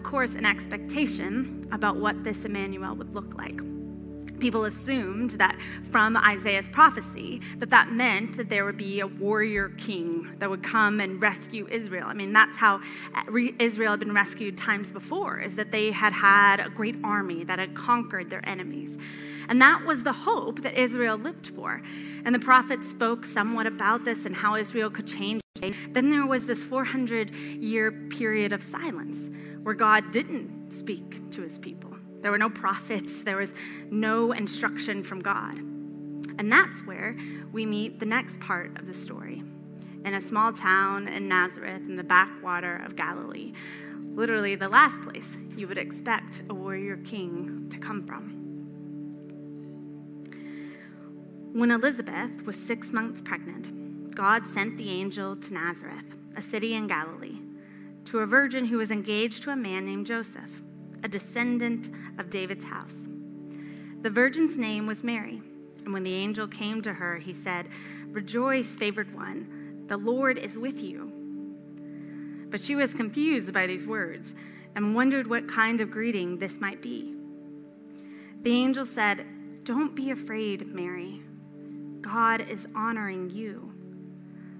Of 0.04 0.10
course, 0.10 0.34
an 0.34 0.44
expectation 0.44 1.66
about 1.72 1.96
what 1.96 2.24
this 2.24 2.44
Emmanuel 2.44 2.94
would 2.94 3.14
look 3.14 3.38
like. 3.38 3.58
People 4.44 4.66
assumed 4.66 5.30
that 5.30 5.58
from 5.90 6.18
Isaiah's 6.18 6.68
prophecy 6.68 7.40
that 7.56 7.70
that 7.70 7.90
meant 7.90 8.36
that 8.36 8.50
there 8.50 8.66
would 8.66 8.76
be 8.76 9.00
a 9.00 9.06
warrior 9.06 9.70
king 9.70 10.36
that 10.38 10.50
would 10.50 10.62
come 10.62 11.00
and 11.00 11.18
rescue 11.18 11.66
Israel. 11.70 12.04
I 12.08 12.12
mean, 12.12 12.34
that's 12.34 12.58
how 12.58 12.82
Israel 13.58 13.92
had 13.92 14.00
been 14.00 14.12
rescued 14.12 14.58
times 14.58 14.92
before, 14.92 15.40
is 15.40 15.56
that 15.56 15.72
they 15.72 15.92
had 15.92 16.12
had 16.12 16.60
a 16.60 16.68
great 16.68 16.94
army 17.02 17.42
that 17.44 17.58
had 17.58 17.74
conquered 17.74 18.28
their 18.28 18.46
enemies. 18.46 18.98
And 19.48 19.62
that 19.62 19.86
was 19.86 20.02
the 20.02 20.12
hope 20.12 20.60
that 20.60 20.78
Israel 20.78 21.16
lived 21.16 21.46
for. 21.46 21.80
And 22.26 22.34
the 22.34 22.38
prophet 22.38 22.84
spoke 22.84 23.24
somewhat 23.24 23.66
about 23.66 24.04
this 24.04 24.26
and 24.26 24.36
how 24.36 24.56
Israel 24.56 24.90
could 24.90 25.06
change. 25.06 25.40
Then 25.88 26.10
there 26.10 26.26
was 26.26 26.44
this 26.44 26.62
400 26.62 27.30
year 27.34 27.90
period 27.90 28.52
of 28.52 28.62
silence 28.62 29.34
where 29.62 29.74
God 29.74 30.10
didn't 30.10 30.74
speak 30.74 31.30
to 31.30 31.40
his 31.40 31.58
people. 31.58 31.93
There 32.24 32.30
were 32.30 32.38
no 32.38 32.48
prophets, 32.48 33.22
there 33.22 33.36
was 33.36 33.52
no 33.90 34.32
instruction 34.32 35.02
from 35.02 35.20
God. 35.20 35.56
And 35.58 36.50
that's 36.50 36.80
where 36.86 37.18
we 37.52 37.66
meet 37.66 38.00
the 38.00 38.06
next 38.06 38.40
part 38.40 38.78
of 38.78 38.86
the 38.86 38.94
story 38.94 39.42
in 40.06 40.14
a 40.14 40.22
small 40.22 40.50
town 40.50 41.06
in 41.06 41.28
Nazareth 41.28 41.82
in 41.82 41.96
the 41.96 42.02
backwater 42.02 42.76
of 42.76 42.96
Galilee. 42.96 43.52
Literally, 44.00 44.54
the 44.54 44.70
last 44.70 45.02
place 45.02 45.36
you 45.54 45.68
would 45.68 45.76
expect 45.76 46.40
a 46.48 46.54
warrior 46.54 46.96
king 46.96 47.68
to 47.68 47.76
come 47.76 48.02
from. 48.02 48.30
When 51.52 51.70
Elizabeth 51.70 52.46
was 52.46 52.56
six 52.56 52.90
months 52.90 53.20
pregnant, 53.20 54.14
God 54.14 54.46
sent 54.46 54.78
the 54.78 54.88
angel 54.88 55.36
to 55.36 55.52
Nazareth, 55.52 56.14
a 56.34 56.40
city 56.40 56.72
in 56.72 56.86
Galilee, 56.86 57.40
to 58.06 58.20
a 58.20 58.26
virgin 58.26 58.64
who 58.64 58.78
was 58.78 58.90
engaged 58.90 59.42
to 59.42 59.50
a 59.50 59.56
man 59.56 59.84
named 59.84 60.06
Joseph, 60.06 60.62
a 61.04 61.08
descendant 61.08 61.90
of 62.18 62.30
David's 62.30 62.64
house. 62.64 63.08
The 64.00 64.10
virgin's 64.10 64.56
name 64.56 64.86
was 64.86 65.04
Mary, 65.04 65.42
and 65.84 65.92
when 65.92 66.02
the 66.02 66.14
angel 66.14 66.48
came 66.48 66.80
to 66.82 66.94
her, 66.94 67.18
he 67.18 67.32
said, 67.32 67.68
Rejoice, 68.08 68.74
favored 68.74 69.14
one, 69.14 69.84
the 69.86 69.98
Lord 69.98 70.38
is 70.38 70.58
with 70.58 70.82
you. 70.82 71.12
But 72.50 72.60
she 72.60 72.74
was 72.74 72.94
confused 72.94 73.52
by 73.52 73.66
these 73.66 73.86
words 73.86 74.34
and 74.74 74.94
wondered 74.94 75.28
what 75.28 75.46
kind 75.46 75.80
of 75.80 75.90
greeting 75.90 76.38
this 76.38 76.60
might 76.60 76.80
be. 76.80 77.14
The 78.42 78.52
angel 78.52 78.86
said, 78.86 79.26
Don't 79.64 79.94
be 79.94 80.10
afraid, 80.10 80.66
Mary. 80.68 81.22
God 82.00 82.40
is 82.40 82.66
honoring 82.74 83.30
you. 83.30 83.72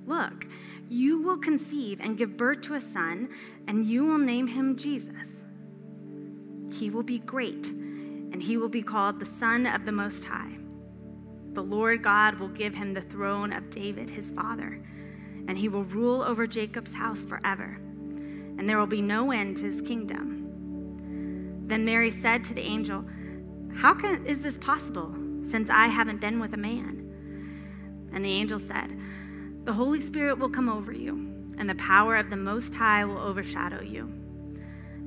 Look, 0.06 0.46
you 0.88 1.22
will 1.22 1.38
conceive 1.38 2.00
and 2.00 2.18
give 2.18 2.36
birth 2.36 2.60
to 2.62 2.74
a 2.74 2.80
son, 2.80 3.30
and 3.66 3.86
you 3.86 4.04
will 4.04 4.18
name 4.18 4.48
him 4.48 4.76
Jesus. 4.76 5.43
He 6.74 6.90
will 6.90 7.04
be 7.04 7.20
great, 7.20 7.68
and 7.68 8.42
he 8.42 8.56
will 8.56 8.68
be 8.68 8.82
called 8.82 9.20
the 9.20 9.26
Son 9.26 9.64
of 9.64 9.84
the 9.84 9.92
Most 9.92 10.24
High. 10.24 10.58
The 11.52 11.62
Lord 11.62 12.02
God 12.02 12.40
will 12.40 12.48
give 12.48 12.74
him 12.74 12.94
the 12.94 13.00
throne 13.00 13.52
of 13.52 13.70
David, 13.70 14.10
his 14.10 14.32
father, 14.32 14.80
and 15.46 15.56
he 15.56 15.68
will 15.68 15.84
rule 15.84 16.20
over 16.22 16.48
Jacob's 16.48 16.92
house 16.92 17.22
forever, 17.22 17.78
and 18.58 18.68
there 18.68 18.78
will 18.78 18.88
be 18.88 19.02
no 19.02 19.30
end 19.30 19.58
to 19.58 19.64
his 19.64 19.80
kingdom. 19.80 21.62
Then 21.68 21.84
Mary 21.84 22.10
said 22.10 22.44
to 22.46 22.54
the 22.54 22.66
angel, 22.66 23.04
How 23.76 23.94
can, 23.94 24.26
is 24.26 24.40
this 24.40 24.58
possible, 24.58 25.14
since 25.48 25.70
I 25.70 25.86
haven't 25.86 26.20
been 26.20 26.40
with 26.40 26.54
a 26.54 26.58
man? 26.58 28.08
And 28.12 28.24
the 28.24 28.32
angel 28.32 28.58
said, 28.58 28.98
The 29.64 29.74
Holy 29.74 30.00
Spirit 30.00 30.40
will 30.40 30.50
come 30.50 30.68
over 30.68 30.92
you, 30.92 31.52
and 31.56 31.70
the 31.70 31.76
power 31.76 32.16
of 32.16 32.30
the 32.30 32.36
Most 32.36 32.74
High 32.74 33.04
will 33.04 33.18
overshadow 33.18 33.80
you. 33.80 34.23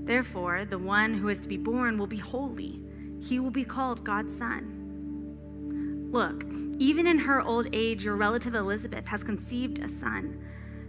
Therefore, 0.08 0.64
the 0.64 0.78
one 0.78 1.14
who 1.16 1.28
is 1.28 1.42
to 1.42 1.50
be 1.50 1.58
born 1.58 1.98
will 2.00 2.08
be 2.08 2.18
holy. 2.18 2.82
He 3.22 3.40
will 3.42 3.52
be 3.52 3.66
called 3.66 4.06
God's 4.06 4.38
Son. 4.38 6.08
Look, 6.12 6.46
even 6.80 7.06
in 7.06 7.20
her 7.20 7.42
old 7.42 7.68
age, 7.74 8.06
your 8.06 8.16
relative 8.16 8.56
Elizabeth 8.56 9.06
has 9.08 9.22
conceived 9.22 9.80
a 9.80 9.90
son. 9.90 10.42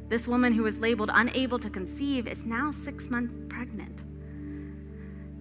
This 0.09 0.29
woman 0.29 0.53
who 0.53 0.63
was 0.63 0.79
labeled 0.79 1.11
unable 1.13 1.59
to 1.59 1.69
conceive 1.69 2.29
is 2.29 2.47
now 2.47 2.71
six 2.71 3.11
months 3.11 3.35
pregnant. 3.49 4.03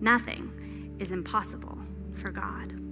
Nothing 0.01 0.95
is 0.99 1.11
impossible 1.11 1.77
for 2.13 2.31
God. 2.31 2.86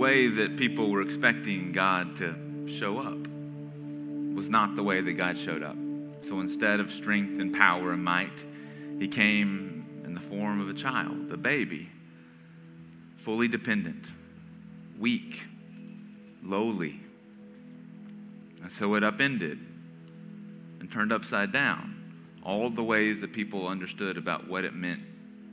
Way 0.00 0.28
that 0.28 0.56
people 0.56 0.88
were 0.88 1.02
expecting 1.02 1.72
God 1.72 2.16
to 2.16 2.34
show 2.66 3.00
up 3.00 3.18
was 4.34 4.48
not 4.48 4.74
the 4.74 4.82
way 4.82 5.02
that 5.02 5.12
God 5.12 5.36
showed 5.36 5.62
up. 5.62 5.76
So 6.22 6.40
instead 6.40 6.80
of 6.80 6.90
strength 6.90 7.38
and 7.38 7.52
power 7.52 7.92
and 7.92 8.02
might, 8.02 8.42
he 8.98 9.08
came 9.08 9.84
in 10.02 10.14
the 10.14 10.20
form 10.20 10.58
of 10.58 10.70
a 10.70 10.72
child, 10.72 11.30
a 11.30 11.36
baby, 11.36 11.90
fully 13.18 13.46
dependent, 13.46 14.10
weak, 14.98 15.42
lowly. 16.42 16.98
And 18.62 18.72
so 18.72 18.94
it 18.94 19.04
upended 19.04 19.58
and 20.80 20.90
turned 20.90 21.12
upside 21.12 21.52
down 21.52 22.14
all 22.42 22.70
the 22.70 22.82
ways 22.82 23.20
that 23.20 23.34
people 23.34 23.68
understood 23.68 24.16
about 24.16 24.48
what 24.48 24.64
it 24.64 24.72
meant 24.72 25.02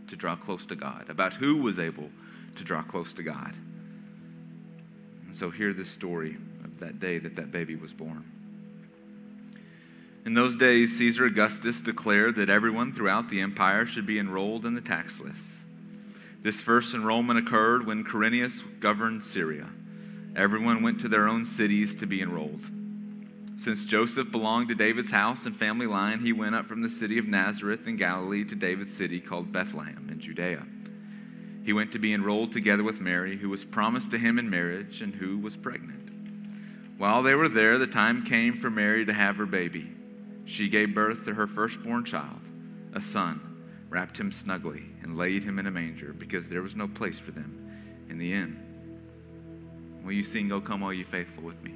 to 0.07 0.15
draw 0.15 0.38
close 0.38 0.65
to 0.67 0.75
God, 0.75 1.10
about 1.10 1.33
who 1.33 1.57
was 1.57 1.79
able 1.79 2.10
to 2.55 2.63
draw 2.63 2.81
close 2.81 3.13
to 3.15 3.23
God. 3.23 3.53
So 5.33 5.49
hear 5.49 5.73
this 5.73 5.89
story 5.89 6.35
of 6.63 6.79
that 6.79 6.99
day 6.99 7.17
that 7.19 7.35
that 7.35 7.51
baby 7.51 7.75
was 7.75 7.93
born. 7.93 8.25
In 10.25 10.33
those 10.33 10.57
days, 10.57 10.97
Caesar 10.97 11.25
Augustus 11.25 11.81
declared 11.81 12.35
that 12.35 12.49
everyone 12.49 12.91
throughout 12.91 13.29
the 13.29 13.39
empire 13.39 13.85
should 13.85 14.05
be 14.05 14.19
enrolled 14.19 14.65
in 14.65 14.73
the 14.73 14.81
tax 14.81 15.21
lists. 15.21 15.63
This 16.41 16.61
first 16.61 16.93
enrollment 16.93 17.39
occurred 17.39 17.85
when 17.85 18.03
Quirinius 18.03 18.61
governed 18.79 19.23
Syria. 19.23 19.69
Everyone 20.35 20.83
went 20.83 20.99
to 21.01 21.07
their 21.07 21.27
own 21.27 21.45
cities 21.45 21.95
to 21.95 22.05
be 22.05 22.21
enrolled. 22.21 22.63
Since 23.57 23.85
Joseph 23.85 24.31
belonged 24.31 24.67
to 24.67 24.75
David's 24.75 25.11
house 25.11 25.45
and 25.45 25.55
family 25.55 25.87
line, 25.87 26.19
he 26.19 26.31
went 26.31 26.55
up 26.55 26.67
from 26.67 26.83
the 26.83 26.89
city 26.89 27.17
of 27.17 27.27
Nazareth 27.27 27.87
in 27.87 27.95
Galilee 27.95 28.43
to 28.43 28.55
David's 28.55 28.93
city 28.93 29.19
called 29.19 29.51
Bethlehem 29.51 30.09
in 30.11 30.19
Judea. 30.19 30.65
He 31.67 31.73
went 31.73 31.91
to 31.91 31.99
be 31.99 32.13
enrolled 32.13 32.53
together 32.53 32.82
with 32.82 33.01
Mary, 33.01 33.36
who 33.36 33.49
was 33.49 33.65
promised 33.65 34.12
to 34.12 34.17
him 34.17 34.39
in 34.39 34.49
marriage 34.49 35.01
and 35.01 35.13
who 35.13 35.38
was 35.38 35.58
pregnant. 35.58 36.10
While 36.97 37.21
they 37.21 37.36
were 37.36 37.49
there, 37.49 37.77
the 37.77 37.86
time 37.86 38.23
came 38.23 38.53
for 38.53 38.69
Mary 38.69 39.03
to 39.03 39.12
have 39.12 39.36
her 39.36 39.45
baby. 39.45 39.91
She 40.45 40.69
gave 40.69 40.95
birth 40.95 41.25
to 41.25 41.34
her 41.34 41.45
firstborn 41.45 42.06
child, 42.06 42.39
a 42.93 43.01
son, 43.01 43.41
wrapped 43.89 44.17
him 44.17 44.32
snugly, 44.32 44.86
and 45.03 45.17
laid 45.17 45.43
him 45.43 45.60
in 45.60 45.67
a 45.67 45.71
manger 45.71 46.13
because 46.13 46.47
there 46.47 46.62
was 46.62 46.77
no 46.77 46.88
place 46.88 47.19
for 47.19 47.32
them 47.32 47.69
in 48.08 48.17
the 48.17 48.32
inn. 48.32 48.58
Will 50.06 50.13
you 50.13 50.23
sing, 50.23 50.49
O 50.53 50.62
come, 50.62 50.84
all 50.84 50.93
you 50.93 51.03
faithful, 51.03 51.43
with 51.43 51.62
me? 51.62 51.73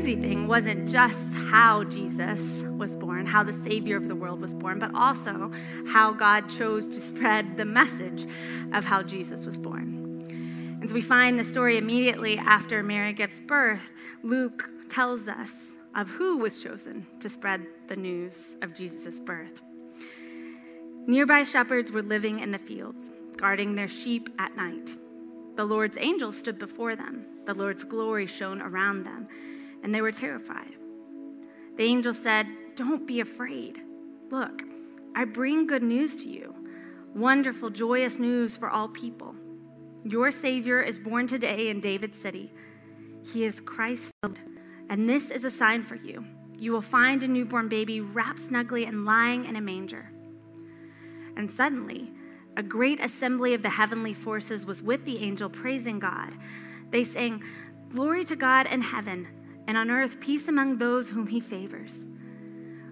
Crazy 0.00 0.16
thing 0.18 0.48
wasn't 0.48 0.88
just 0.88 1.36
how 1.36 1.84
Jesus 1.84 2.62
was 2.78 2.96
born, 2.96 3.26
how 3.26 3.42
the 3.42 3.52
Savior 3.52 3.98
of 3.98 4.08
the 4.08 4.14
world 4.14 4.40
was 4.40 4.54
born, 4.54 4.78
but 4.78 4.94
also 4.94 5.52
how 5.88 6.10
God 6.14 6.48
chose 6.48 6.88
to 6.94 7.02
spread 7.02 7.58
the 7.58 7.66
message 7.66 8.26
of 8.72 8.86
how 8.86 9.02
Jesus 9.02 9.44
was 9.44 9.58
born. 9.58 10.24
And 10.80 10.88
so 10.88 10.94
we 10.94 11.02
find 11.02 11.38
the 11.38 11.44
story 11.44 11.76
immediately 11.76 12.38
after 12.38 12.82
Mary 12.82 13.12
gives 13.12 13.42
birth. 13.42 13.92
Luke 14.22 14.70
tells 14.88 15.28
us 15.28 15.72
of 15.94 16.08
who 16.08 16.38
was 16.38 16.62
chosen 16.62 17.06
to 17.20 17.28
spread 17.28 17.66
the 17.88 17.96
news 17.96 18.56
of 18.62 18.74
Jesus' 18.74 19.20
birth. 19.20 19.60
Nearby 21.06 21.42
shepherds 21.42 21.92
were 21.92 22.00
living 22.00 22.38
in 22.38 22.52
the 22.52 22.58
fields, 22.58 23.10
guarding 23.36 23.74
their 23.74 23.88
sheep 23.88 24.30
at 24.38 24.56
night. 24.56 24.92
The 25.56 25.66
Lord's 25.66 25.98
angel 26.00 26.32
stood 26.32 26.58
before 26.58 26.96
them. 26.96 27.26
The 27.44 27.52
Lord's 27.52 27.84
glory 27.84 28.26
shone 28.26 28.62
around 28.62 29.04
them, 29.04 29.28
and 29.82 29.94
they 29.94 30.00
were 30.00 30.12
terrified. 30.12 30.74
The 31.76 31.84
angel 31.84 32.14
said, 32.14 32.46
Don't 32.76 33.06
be 33.06 33.20
afraid. 33.20 33.80
Look, 34.30 34.62
I 35.14 35.24
bring 35.24 35.66
good 35.66 35.82
news 35.82 36.16
to 36.22 36.28
you 36.28 36.54
wonderful, 37.14 37.70
joyous 37.70 38.18
news 38.18 38.56
for 38.56 38.70
all 38.70 38.88
people. 38.88 39.34
Your 40.04 40.30
Savior 40.30 40.80
is 40.80 40.98
born 40.98 41.26
today 41.26 41.68
in 41.68 41.80
David's 41.80 42.18
city. 42.18 42.52
He 43.24 43.44
is 43.44 43.60
Christ, 43.60 44.12
and 44.88 45.08
this 45.08 45.30
is 45.30 45.44
a 45.44 45.50
sign 45.50 45.82
for 45.82 45.96
you. 45.96 46.24
You 46.56 46.72
will 46.72 46.82
find 46.82 47.22
a 47.22 47.28
newborn 47.28 47.68
baby 47.68 48.00
wrapped 48.00 48.40
snugly 48.40 48.84
and 48.84 49.04
lying 49.04 49.44
in 49.44 49.56
a 49.56 49.60
manger. 49.60 50.10
And 51.36 51.50
suddenly, 51.50 52.12
a 52.56 52.62
great 52.62 53.00
assembly 53.00 53.54
of 53.54 53.62
the 53.62 53.70
heavenly 53.70 54.14
forces 54.14 54.66
was 54.66 54.82
with 54.82 55.04
the 55.04 55.18
angel, 55.18 55.48
praising 55.48 55.98
God. 55.98 56.34
They 56.90 57.04
sang, 57.04 57.42
Glory 57.88 58.24
to 58.24 58.36
God 58.36 58.66
in 58.66 58.82
heaven, 58.82 59.28
and 59.70 59.78
on 59.78 59.88
earth 59.88 60.18
peace 60.18 60.48
among 60.48 60.78
those 60.78 61.10
whom 61.10 61.28
he 61.28 61.38
favors. 61.38 61.94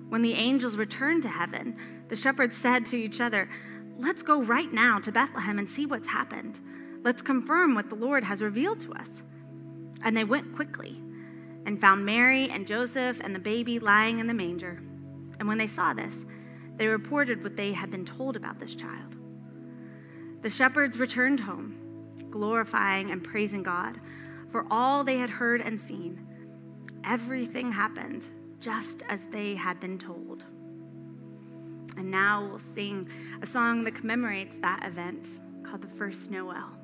When 0.08 0.22
the 0.22 0.34
angels 0.34 0.76
returned 0.76 1.24
to 1.24 1.28
heaven, 1.28 1.76
the 2.06 2.14
shepherds 2.14 2.56
said 2.56 2.86
to 2.86 2.96
each 2.96 3.20
other, 3.20 3.50
Let's 3.98 4.22
go 4.22 4.40
right 4.40 4.72
now 4.72 5.00
to 5.00 5.10
Bethlehem 5.10 5.58
and 5.58 5.68
see 5.68 5.86
what's 5.86 6.10
happened. 6.10 6.60
Let's 7.02 7.20
confirm 7.20 7.74
what 7.74 7.88
the 7.90 7.96
Lord 7.96 8.22
has 8.22 8.40
revealed 8.40 8.78
to 8.82 8.92
us. 8.92 9.24
And 10.04 10.16
they 10.16 10.22
went 10.22 10.54
quickly 10.54 11.02
and 11.66 11.80
found 11.80 12.06
Mary 12.06 12.48
and 12.48 12.64
Joseph 12.64 13.18
and 13.24 13.34
the 13.34 13.40
baby 13.40 13.80
lying 13.80 14.20
in 14.20 14.28
the 14.28 14.32
manger. 14.32 14.80
And 15.40 15.48
when 15.48 15.58
they 15.58 15.66
saw 15.66 15.94
this, 15.94 16.24
they 16.76 16.86
reported 16.86 17.42
what 17.42 17.56
they 17.56 17.72
had 17.72 17.90
been 17.90 18.04
told 18.04 18.36
about 18.36 18.60
this 18.60 18.76
child. 18.76 19.16
The 20.42 20.50
shepherds 20.50 21.00
returned 21.00 21.40
home, 21.40 21.74
glorifying 22.30 23.10
and 23.10 23.24
praising 23.24 23.64
God 23.64 23.98
for 24.52 24.64
all 24.70 25.02
they 25.02 25.16
had 25.16 25.30
heard 25.30 25.60
and 25.60 25.80
seen. 25.80 26.27
Everything 27.08 27.72
happened 27.72 28.28
just 28.60 29.02
as 29.08 29.24
they 29.32 29.54
had 29.54 29.80
been 29.80 29.98
told. 29.98 30.44
And 31.96 32.10
now 32.10 32.46
we'll 32.46 32.60
sing 32.74 33.08
a 33.40 33.46
song 33.46 33.82
that 33.84 33.94
commemorates 33.94 34.58
that 34.60 34.84
event 34.84 35.26
called 35.62 35.80
the 35.80 35.88
First 35.88 36.30
Noel. 36.30 36.77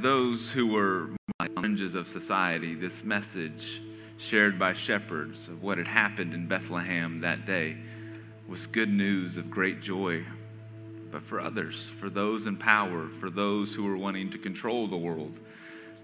Those 0.00 0.50
who 0.52 0.66
were 0.66 1.10
on 1.38 1.48
fringes 1.48 1.94
of 1.94 2.08
society, 2.08 2.74
this 2.74 3.04
message 3.04 3.82
shared 4.16 4.58
by 4.58 4.72
shepherds 4.72 5.48
of 5.48 5.62
what 5.62 5.78
had 5.78 5.86
happened 5.86 6.32
in 6.32 6.46
Bethlehem 6.46 7.18
that 7.18 7.44
day 7.44 7.76
was 8.48 8.66
good 8.66 8.88
news 8.88 9.36
of 9.36 9.50
great 9.50 9.80
joy, 9.80 10.24
but 11.10 11.22
for 11.22 11.40
others, 11.40 11.88
for 11.88 12.08
those 12.08 12.46
in 12.46 12.56
power, 12.56 13.08
for 13.08 13.30
those 13.30 13.74
who 13.74 13.84
were 13.84 13.96
wanting 13.96 14.30
to 14.30 14.38
control 14.38 14.86
the 14.86 14.96
world, 14.96 15.38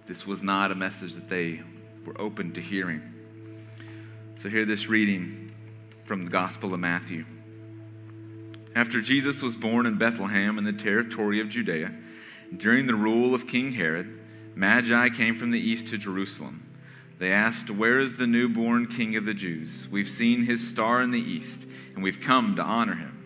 this 0.07 0.27
was 0.27 0.43
not 0.43 0.71
a 0.71 0.75
message 0.75 1.15
that 1.15 1.29
they 1.29 1.63
were 2.05 2.19
open 2.21 2.53
to 2.53 2.61
hearing. 2.61 3.03
So, 4.37 4.49
hear 4.49 4.65
this 4.65 4.89
reading 4.89 5.51
from 6.03 6.25
the 6.25 6.31
Gospel 6.31 6.75
of 6.75 6.81
Matthew. 6.81 7.25
After 8.75 9.01
Jesus 9.01 9.43
was 9.43 9.57
born 9.57 9.87
in 9.87 9.97
Bethlehem 9.97 10.59
in 10.59 10.65
the 10.65 10.73
territory 10.73 11.41
of 11.41 11.49
Judea, 11.49 11.93
during 12.55 12.87
the 12.87 12.95
rule 12.95 13.35
of 13.35 13.47
King 13.47 13.73
Herod, 13.73 14.19
Magi 14.55 15.09
came 15.11 15.35
from 15.35 15.51
the 15.51 15.61
east 15.61 15.89
to 15.89 15.99
Jerusalem. 15.99 16.67
They 17.19 17.33
asked, 17.33 17.71
Where 17.71 17.99
is 17.99 18.19
the 18.19 18.27
newborn 18.27 18.87
King 18.87 19.17
of 19.17 19.25
the 19.25 19.35
Jews? 19.35 19.89
We've 19.91 20.09
seen 20.09 20.45
his 20.45 20.69
star 20.69 21.03
in 21.03 21.11
the 21.11 21.21
east, 21.21 21.67
and 21.95 22.03
we've 22.03 22.21
come 22.21 22.57
to 22.57 22.63
honor 22.63 22.97
him. 22.97 23.17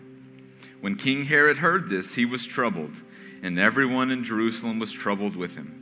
When 0.79 0.95
King 0.95 1.25
Herod 1.25 1.57
heard 1.57 1.89
this, 1.89 2.15
he 2.15 2.25
was 2.25 2.45
troubled, 2.45 3.01
and 3.43 3.59
everyone 3.59 4.11
in 4.11 4.23
Jerusalem 4.23 4.79
was 4.79 4.91
troubled 4.91 5.35
with 5.37 5.55
him. 5.55 5.77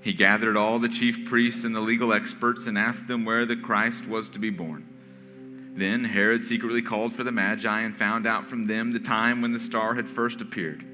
He 0.00 0.12
gathered 0.12 0.56
all 0.56 0.78
the 0.78 0.88
chief 0.88 1.26
priests 1.26 1.64
and 1.64 1.74
the 1.74 1.80
legal 1.80 2.12
experts 2.12 2.66
and 2.66 2.76
asked 2.76 3.08
them 3.08 3.24
where 3.24 3.46
the 3.46 3.56
Christ 3.56 4.06
was 4.06 4.28
to 4.30 4.38
be 4.38 4.50
born. 4.50 4.86
Then 5.74 6.04
Herod 6.04 6.42
secretly 6.42 6.82
called 6.82 7.14
for 7.14 7.24
the 7.24 7.32
Magi 7.32 7.80
and 7.80 7.96
found 7.96 8.26
out 8.26 8.46
from 8.46 8.66
them 8.66 8.92
the 8.92 9.00
time 9.00 9.40
when 9.40 9.52
the 9.52 9.58
star 9.58 9.94
had 9.94 10.06
first 10.06 10.40
appeared. 10.40 10.84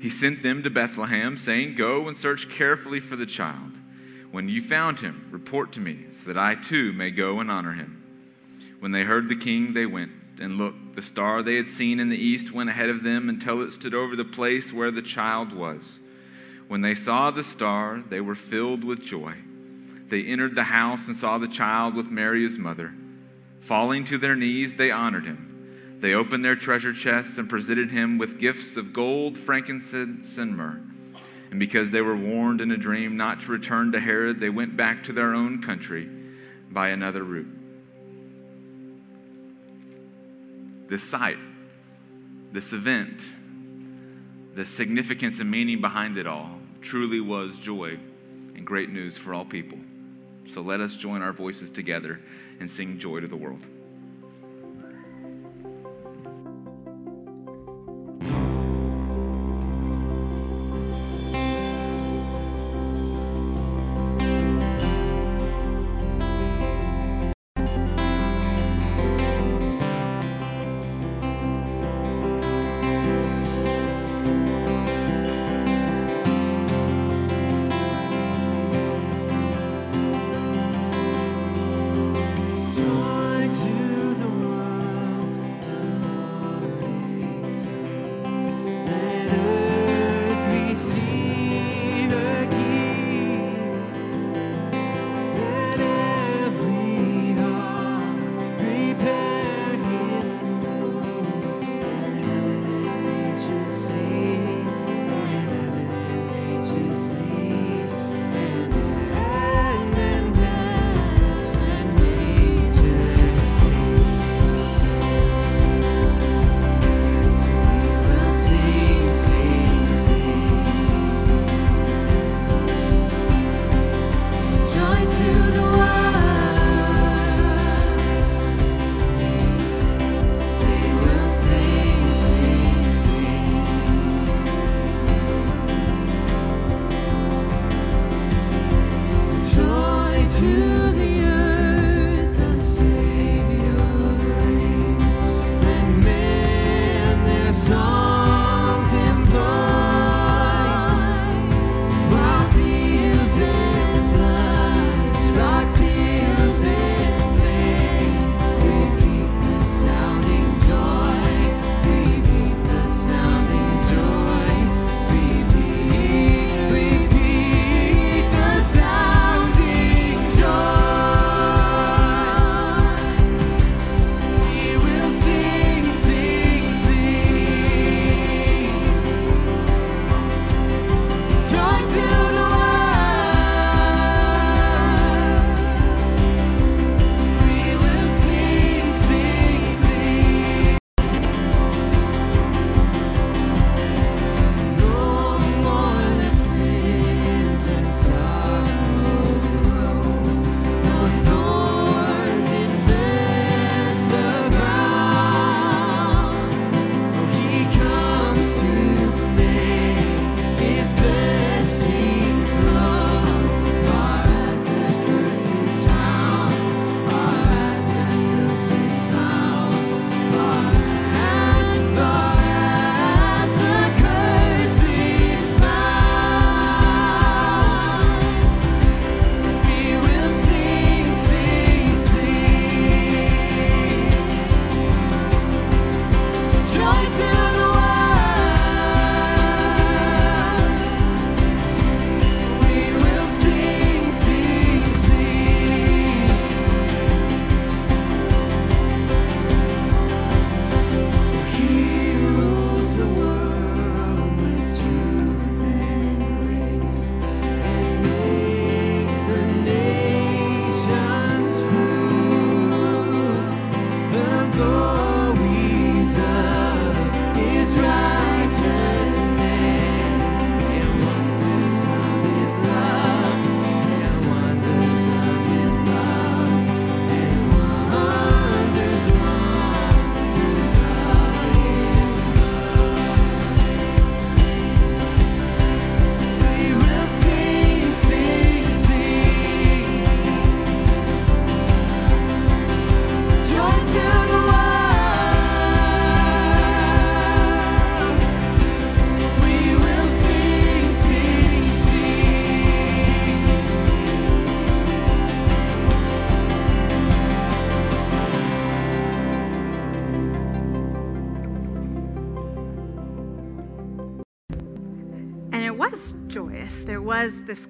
He 0.00 0.10
sent 0.10 0.42
them 0.42 0.62
to 0.62 0.70
Bethlehem, 0.70 1.36
saying, 1.36 1.74
Go 1.74 2.06
and 2.08 2.16
search 2.16 2.48
carefully 2.48 3.00
for 3.00 3.16
the 3.16 3.26
child. 3.26 3.80
When 4.30 4.48
you 4.48 4.60
found 4.60 5.00
him, 5.00 5.28
report 5.30 5.72
to 5.72 5.80
me, 5.80 6.06
so 6.10 6.32
that 6.32 6.38
I 6.38 6.54
too 6.54 6.92
may 6.92 7.10
go 7.10 7.40
and 7.40 7.50
honor 7.50 7.72
him. 7.72 8.04
When 8.78 8.92
they 8.92 9.02
heard 9.02 9.28
the 9.28 9.36
king, 9.36 9.72
they 9.72 9.86
went, 9.86 10.12
and 10.40 10.56
look, 10.56 10.74
the 10.94 11.02
star 11.02 11.42
they 11.42 11.56
had 11.56 11.66
seen 11.66 11.98
in 11.98 12.10
the 12.10 12.22
east 12.22 12.52
went 12.52 12.70
ahead 12.70 12.90
of 12.90 13.02
them 13.02 13.28
until 13.28 13.62
it 13.62 13.72
stood 13.72 13.94
over 13.94 14.14
the 14.14 14.24
place 14.24 14.72
where 14.72 14.90
the 14.90 15.02
child 15.02 15.52
was. 15.52 15.98
When 16.68 16.82
they 16.82 16.94
saw 16.94 17.30
the 17.30 17.42
star, 17.42 18.02
they 18.08 18.20
were 18.20 18.34
filled 18.34 18.84
with 18.84 19.02
joy. 19.02 19.34
They 20.08 20.22
entered 20.24 20.54
the 20.54 20.64
house 20.64 21.08
and 21.08 21.16
saw 21.16 21.38
the 21.38 21.48
child 21.48 21.94
with 21.94 22.10
Mary 22.10 22.42
his 22.42 22.58
mother. 22.58 22.92
Falling 23.60 24.04
to 24.04 24.18
their 24.18 24.36
knees, 24.36 24.76
they 24.76 24.90
honored 24.90 25.24
him. 25.24 25.47
They 26.00 26.14
opened 26.14 26.44
their 26.44 26.56
treasure 26.56 26.92
chests 26.92 27.38
and 27.38 27.48
presented 27.48 27.90
him 27.90 28.18
with 28.18 28.38
gifts 28.38 28.76
of 28.76 28.92
gold, 28.92 29.36
frankincense, 29.36 30.38
and 30.38 30.56
myrrh. 30.56 30.80
And 31.50 31.58
because 31.58 31.90
they 31.90 32.02
were 32.02 32.16
warned 32.16 32.60
in 32.60 32.70
a 32.70 32.76
dream 32.76 33.16
not 33.16 33.40
to 33.40 33.52
return 33.52 33.92
to 33.92 34.00
Herod, 34.00 34.38
they 34.38 34.50
went 34.50 34.76
back 34.76 35.04
to 35.04 35.12
their 35.12 35.34
own 35.34 35.62
country 35.62 36.08
by 36.70 36.88
another 36.88 37.24
route. 37.24 37.48
This 40.88 41.02
sight, 41.02 41.38
this 42.52 42.72
event, 42.72 43.24
the 44.54 44.64
significance 44.64 45.40
and 45.40 45.50
meaning 45.50 45.80
behind 45.80 46.16
it 46.16 46.26
all 46.26 46.58
truly 46.80 47.20
was 47.20 47.58
joy 47.58 47.98
and 48.54 48.64
great 48.64 48.90
news 48.90 49.18
for 49.18 49.34
all 49.34 49.44
people. 49.44 49.78
So 50.48 50.60
let 50.62 50.80
us 50.80 50.96
join 50.96 51.22
our 51.22 51.32
voices 51.32 51.70
together 51.70 52.20
and 52.60 52.70
sing 52.70 52.98
joy 52.98 53.20
to 53.20 53.28
the 53.28 53.36
world. 53.36 53.66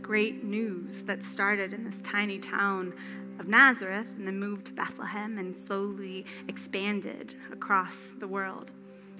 Great 0.08 0.42
news 0.42 1.02
that 1.02 1.22
started 1.22 1.74
in 1.74 1.84
this 1.84 2.00
tiny 2.00 2.38
town 2.38 2.94
of 3.38 3.46
Nazareth 3.46 4.06
and 4.16 4.26
then 4.26 4.40
moved 4.40 4.64
to 4.64 4.72
Bethlehem 4.72 5.36
and 5.36 5.54
slowly 5.54 6.24
expanded 6.48 7.34
across 7.52 8.14
the 8.18 8.26
world. 8.26 8.70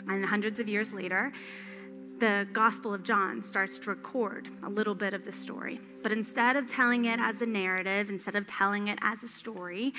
And 0.08 0.24
hundreds 0.24 0.58
of 0.58 0.66
years 0.66 0.94
later, 0.94 1.30
the 2.20 2.48
Gospel 2.54 2.94
of 2.94 3.02
John 3.02 3.42
starts 3.42 3.76
to 3.80 3.90
record 3.90 4.48
a 4.62 4.70
little 4.70 4.94
bit 4.94 5.12
of 5.12 5.26
the 5.26 5.32
story. 5.32 5.78
But 6.02 6.10
instead 6.10 6.56
of 6.56 6.66
telling 6.66 7.04
it 7.04 7.20
as 7.20 7.42
a 7.42 7.46
narrative, 7.46 8.08
instead 8.08 8.34
of 8.34 8.46
telling 8.46 8.88
it 8.88 8.98
as 9.02 9.22
a 9.22 9.28
story, 9.28 9.92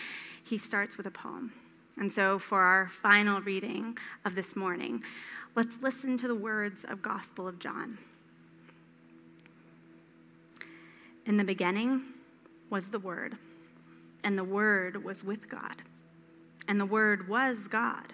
he 0.43 0.57
starts 0.57 0.97
with 0.97 1.05
a 1.05 1.11
poem. 1.11 1.53
And 1.97 2.11
so, 2.11 2.39
for 2.39 2.61
our 2.61 2.87
final 2.89 3.41
reading 3.41 3.95
of 4.25 4.33
this 4.33 4.55
morning, 4.55 5.03
let's 5.53 5.77
listen 5.83 6.17
to 6.17 6.27
the 6.27 6.33
words 6.33 6.83
of 6.83 7.03
Gospel 7.03 7.47
of 7.47 7.59
John. 7.59 7.99
In 11.29 11.37
the 11.37 11.43
beginning 11.43 12.05
was 12.71 12.89
the 12.89 12.97
Word, 12.97 13.37
and 14.23 14.35
the 14.35 14.43
Word 14.43 15.03
was 15.03 15.23
with 15.23 15.47
God, 15.47 15.83
and 16.67 16.79
the 16.79 16.87
Word 16.87 17.29
was 17.29 17.67
God. 17.67 18.13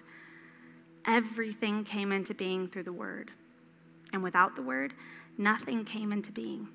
Everything 1.06 1.86
came 1.86 2.12
into 2.12 2.34
being 2.34 2.68
through 2.68 2.84
the 2.84 2.92
Word, 2.92 3.32
and 4.12 4.22
without 4.22 4.58
the 4.58 4.62
Word, 4.62 4.96
nothing 5.38 5.86
came 5.86 6.12
into 6.12 6.34
being. 6.34 6.68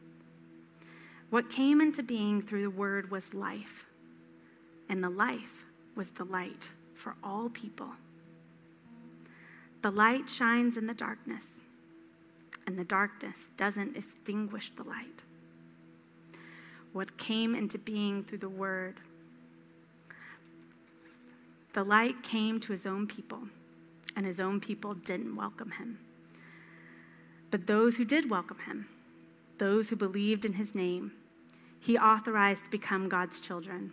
What 1.28 1.50
came 1.50 1.78
into 1.78 2.02
being 2.02 2.40
through 2.40 2.62
the 2.62 2.70
Word 2.70 3.10
was 3.10 3.34
life, 3.34 3.84
and 4.88 5.04
the 5.04 5.10
life 5.10 5.66
was 5.94 6.12
the 6.12 6.24
light 6.24 6.70
for 6.94 7.16
all 7.22 7.50
people. 7.50 7.90
The 9.82 9.90
light 9.90 10.30
shines 10.30 10.78
in 10.78 10.86
the 10.86 10.94
darkness, 10.94 11.60
and 12.66 12.78
the 12.78 12.84
darkness 12.84 13.50
doesn't 13.58 13.94
extinguish 13.94 14.70
the 14.70 14.84
light. 14.84 15.20
What 16.92 17.18
came 17.18 17.54
into 17.54 17.78
being 17.78 18.24
through 18.24 18.38
the 18.38 18.48
Word, 18.48 18.96
the 21.72 21.84
light 21.84 22.22
came 22.24 22.58
to 22.60 22.72
his 22.72 22.84
own 22.84 23.06
people, 23.06 23.42
and 24.16 24.26
his 24.26 24.40
own 24.40 24.60
people 24.60 24.94
didn't 24.94 25.36
welcome 25.36 25.72
him. 25.72 26.00
But 27.50 27.68
those 27.68 27.96
who 27.96 28.04
did 28.04 28.28
welcome 28.28 28.58
him, 28.66 28.88
those 29.58 29.90
who 29.90 29.96
believed 29.96 30.44
in 30.44 30.54
his 30.54 30.74
name, 30.74 31.12
he 31.78 31.96
authorized 31.96 32.64
to 32.64 32.70
become 32.70 33.08
God's 33.08 33.38
children, 33.38 33.92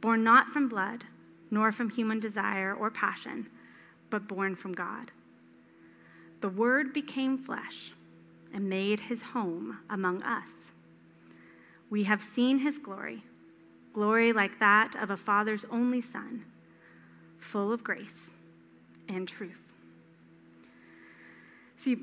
born 0.00 0.22
not 0.22 0.48
from 0.48 0.68
blood, 0.68 1.04
nor 1.50 1.72
from 1.72 1.90
human 1.90 2.20
desire 2.20 2.74
or 2.74 2.90
passion, 2.90 3.48
but 4.10 4.28
born 4.28 4.54
from 4.54 4.74
God. 4.74 5.12
The 6.42 6.48
Word 6.48 6.92
became 6.92 7.38
flesh 7.38 7.92
and 8.52 8.68
made 8.68 9.00
his 9.00 9.22
home 9.22 9.78
among 9.88 10.22
us. 10.22 10.72
We 11.92 12.04
have 12.04 12.22
seen 12.22 12.60
his 12.60 12.78
glory, 12.78 13.22
glory 13.92 14.32
like 14.32 14.58
that 14.60 14.94
of 14.94 15.10
a 15.10 15.16
father's 15.18 15.66
only 15.70 16.00
son, 16.00 16.46
full 17.36 17.70
of 17.70 17.84
grace 17.84 18.30
and 19.10 19.28
truth. 19.28 19.74
See, 21.76 21.98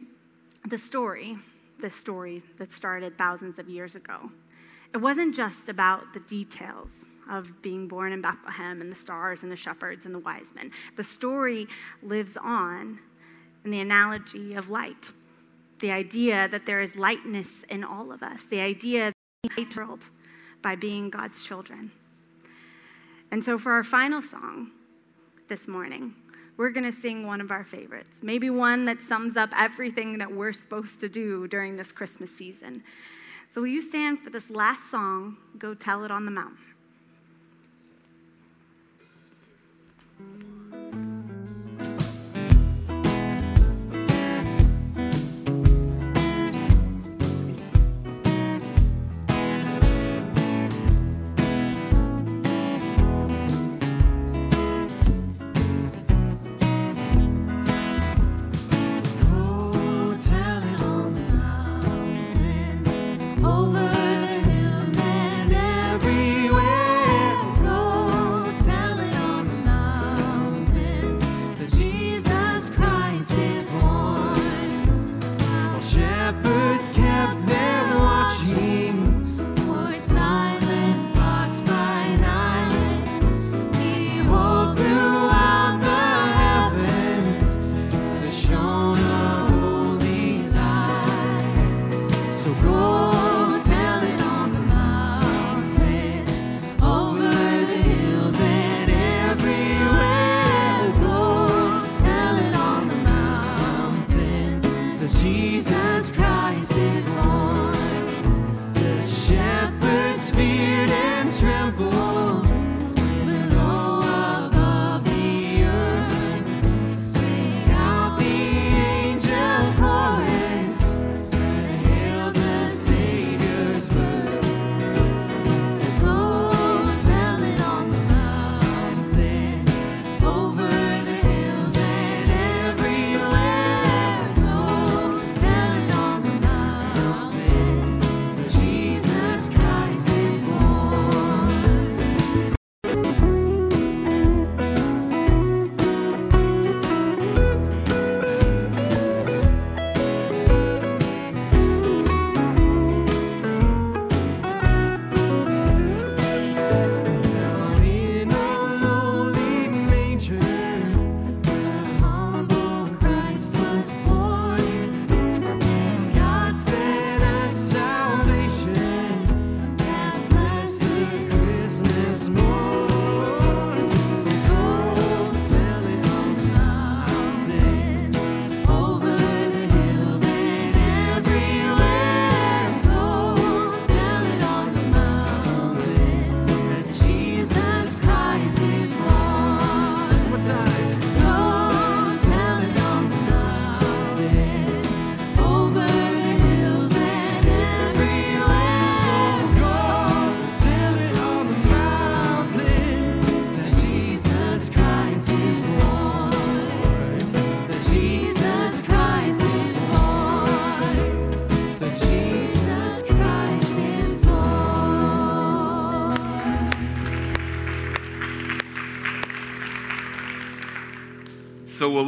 the 0.64 0.78
story, 0.78 1.40
the 1.80 1.90
story 1.90 2.44
that 2.60 2.72
started 2.72 3.18
thousands 3.18 3.58
of 3.58 3.68
years 3.68 3.96
ago, 3.96 4.30
it 4.94 4.98
wasn't 4.98 5.34
just 5.34 5.70
about 5.70 6.14
the 6.14 6.20
details 6.20 7.06
of 7.28 7.64
being 7.64 7.88
born 7.88 8.14
in 8.14 8.22
Bethlehem 8.22 8.82
and 8.82 8.92
the 8.92 8.96
stars 8.96 9.42
and 9.42 9.52
the 9.52 9.56
shepherds 9.56 10.06
and 10.06 10.14
the 10.14 10.20
wise 10.20 10.54
men. 10.54 10.70
The 10.98 11.04
story 11.04 11.66
lives 12.04 12.38
on 12.38 13.00
in 13.66 13.72
the 13.72 13.80
analogy 13.80 14.54
of 14.54 14.70
light, 14.70 15.14
the 15.80 15.90
idea 15.90 16.48
that 16.48 16.68
there 16.68 16.80
is 16.80 16.96
lightness 16.96 17.64
in 17.64 17.84
all 17.84 18.12
of 18.12 18.22
us, 18.22 18.44
the 18.44 18.60
idea 18.60 19.14
that 19.44 19.78
world 19.78 20.08
by 20.62 20.76
being 20.76 21.10
God's 21.10 21.46
children. 21.46 21.92
And 23.32 23.44
so, 23.44 23.58
for 23.58 23.72
our 23.72 23.84
final 23.84 24.22
song 24.22 24.72
this 25.48 25.66
morning, 25.66 26.14
we're 26.58 26.72
going 26.72 26.84
to 26.84 26.92
sing 26.92 27.26
one 27.26 27.40
of 27.40 27.50
our 27.50 27.64
favorites, 27.64 28.18
maybe 28.22 28.50
one 28.50 28.84
that 28.86 29.02
sums 29.02 29.38
up 29.38 29.52
everything 29.56 30.18
that 30.18 30.34
we're 30.34 30.52
supposed 30.52 31.00
to 31.00 31.08
do 31.08 31.48
during 31.48 31.78
this 31.78 31.94
Christmas 31.94 32.36
season. 32.36 32.84
So, 33.50 33.62
will 33.62 33.70
you 33.70 33.82
stand 33.82 34.20
for 34.20 34.30
this 34.30 34.50
last 34.50 34.92
song, 34.92 35.38
Go 35.58 35.74
Tell 35.74 36.04
It 36.04 36.12
on 36.12 36.26
the 36.26 36.32
Mountain? 36.32 36.58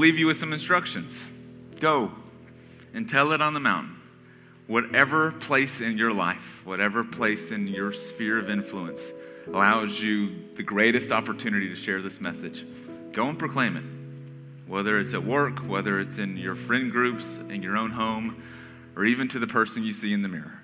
Leave 0.02 0.18
you 0.18 0.26
with 0.26 0.38
some 0.38 0.52
instructions. 0.52 1.54
Go 1.80 2.12
and 2.92 3.08
tell 3.08 3.34
it 3.34 3.42
on 3.42 3.54
the 3.54 3.60
mountain. 3.60 3.98
Whatever 4.66 5.32
place 5.32 5.80
in 5.80 5.96
your 5.96 6.12
life, 6.12 6.66
whatever 6.66 7.04
place 7.04 7.52
in 7.52 7.68
your 7.68 7.94
sphere 7.94 8.40
of 8.40 8.50
influence 8.50 9.12
allows 9.46 10.02
you 10.02 10.50
the 10.56 10.64
greatest 10.64 11.12
opportunity 11.12 11.70
to 11.70 11.76
share 11.76 12.02
this 12.02 12.20
message, 12.20 12.66
go 13.12 13.30
and 13.30 13.38
proclaim 13.38 13.78
it. 13.78 13.84
Whether 14.68 15.00
it's 15.00 15.14
at 15.14 15.24
work, 15.24 15.60
whether 15.60 16.00
it's 16.00 16.18
in 16.18 16.36
your 16.36 16.56
friend 16.56 16.92
groups, 16.92 17.38
in 17.38 17.62
your 17.62 17.78
own 17.78 17.92
home, 17.92 18.42
or 18.96 19.06
even 19.06 19.28
to 19.30 19.40
the 19.40 19.46
person 19.46 19.84
you 19.84 19.94
see 19.94 20.14
in 20.14 20.24
the 20.24 20.30
mirror. 20.30 20.62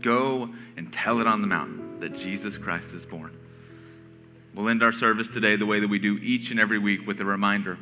Go 0.00 0.54
and 0.78 0.90
tell 0.90 1.20
it 1.20 1.26
on 1.26 1.42
the 1.42 1.46
mountain 1.46 2.00
that 2.00 2.14
Jesus 2.14 2.56
Christ 2.56 2.94
is 2.94 3.04
born. 3.04 3.36
We'll 4.54 4.70
end 4.70 4.82
our 4.82 4.92
service 4.92 5.28
today 5.28 5.56
the 5.56 5.66
way 5.66 5.80
that 5.80 5.90
we 5.90 5.98
do 5.98 6.18
each 6.22 6.50
and 6.50 6.58
every 6.58 6.78
week 6.78 7.06
with 7.06 7.20
a 7.20 7.26
reminder 7.26 7.76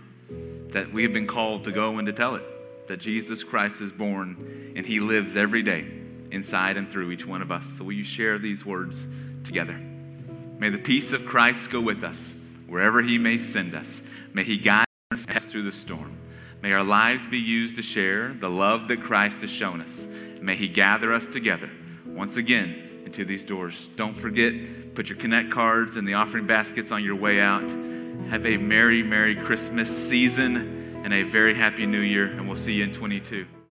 that 0.70 0.92
we 0.92 1.02
have 1.02 1.12
been 1.12 1.26
called 1.26 1.64
to 1.64 1.72
go 1.72 1.98
and 1.98 2.06
to 2.06 2.12
tell 2.12 2.34
it 2.34 2.42
that 2.88 2.98
Jesus 2.98 3.44
Christ 3.44 3.80
is 3.80 3.92
born 3.92 4.72
and 4.76 4.84
he 4.84 5.00
lives 5.00 5.36
every 5.36 5.62
day 5.62 5.86
inside 6.30 6.76
and 6.76 6.88
through 6.88 7.10
each 7.10 7.26
one 7.26 7.42
of 7.42 7.50
us. 7.50 7.66
So, 7.66 7.84
will 7.84 7.92
you 7.92 8.04
share 8.04 8.38
these 8.38 8.64
words 8.66 9.06
together? 9.44 9.76
May 10.58 10.70
the 10.70 10.78
peace 10.78 11.12
of 11.12 11.24
Christ 11.24 11.70
go 11.70 11.80
with 11.80 12.02
us 12.02 12.34
wherever 12.66 13.00
he 13.00 13.18
may 13.18 13.38
send 13.38 13.74
us. 13.74 14.02
May 14.34 14.44
he 14.44 14.58
guide 14.58 14.86
us 15.12 15.44
through 15.44 15.62
the 15.62 15.72
storm. 15.72 16.16
May 16.62 16.72
our 16.72 16.82
lives 16.82 17.26
be 17.28 17.38
used 17.38 17.76
to 17.76 17.82
share 17.82 18.32
the 18.32 18.50
love 18.50 18.88
that 18.88 19.00
Christ 19.02 19.42
has 19.42 19.50
shown 19.50 19.80
us. 19.80 20.06
May 20.42 20.56
he 20.56 20.68
gather 20.68 21.12
us 21.12 21.28
together 21.28 21.70
once 22.06 22.36
again 22.36 23.02
into 23.04 23.24
these 23.24 23.44
doors. 23.44 23.88
Don't 23.96 24.14
forget, 24.14 24.94
put 24.94 25.08
your 25.08 25.18
Connect 25.18 25.50
cards 25.50 25.96
and 25.96 26.06
the 26.06 26.14
offering 26.14 26.46
baskets 26.46 26.90
on 26.90 27.04
your 27.04 27.16
way 27.16 27.40
out. 27.40 27.68
Have 28.30 28.44
a 28.44 28.58
Merry, 28.58 29.02
Merry 29.02 29.34
Christmas 29.34 30.08
season 30.08 31.02
and 31.02 31.14
a 31.14 31.22
very 31.22 31.54
Happy 31.54 31.86
New 31.86 32.00
Year, 32.00 32.26
and 32.26 32.46
we'll 32.46 32.58
see 32.58 32.74
you 32.74 32.84
in 32.84 32.92
22. 32.92 33.46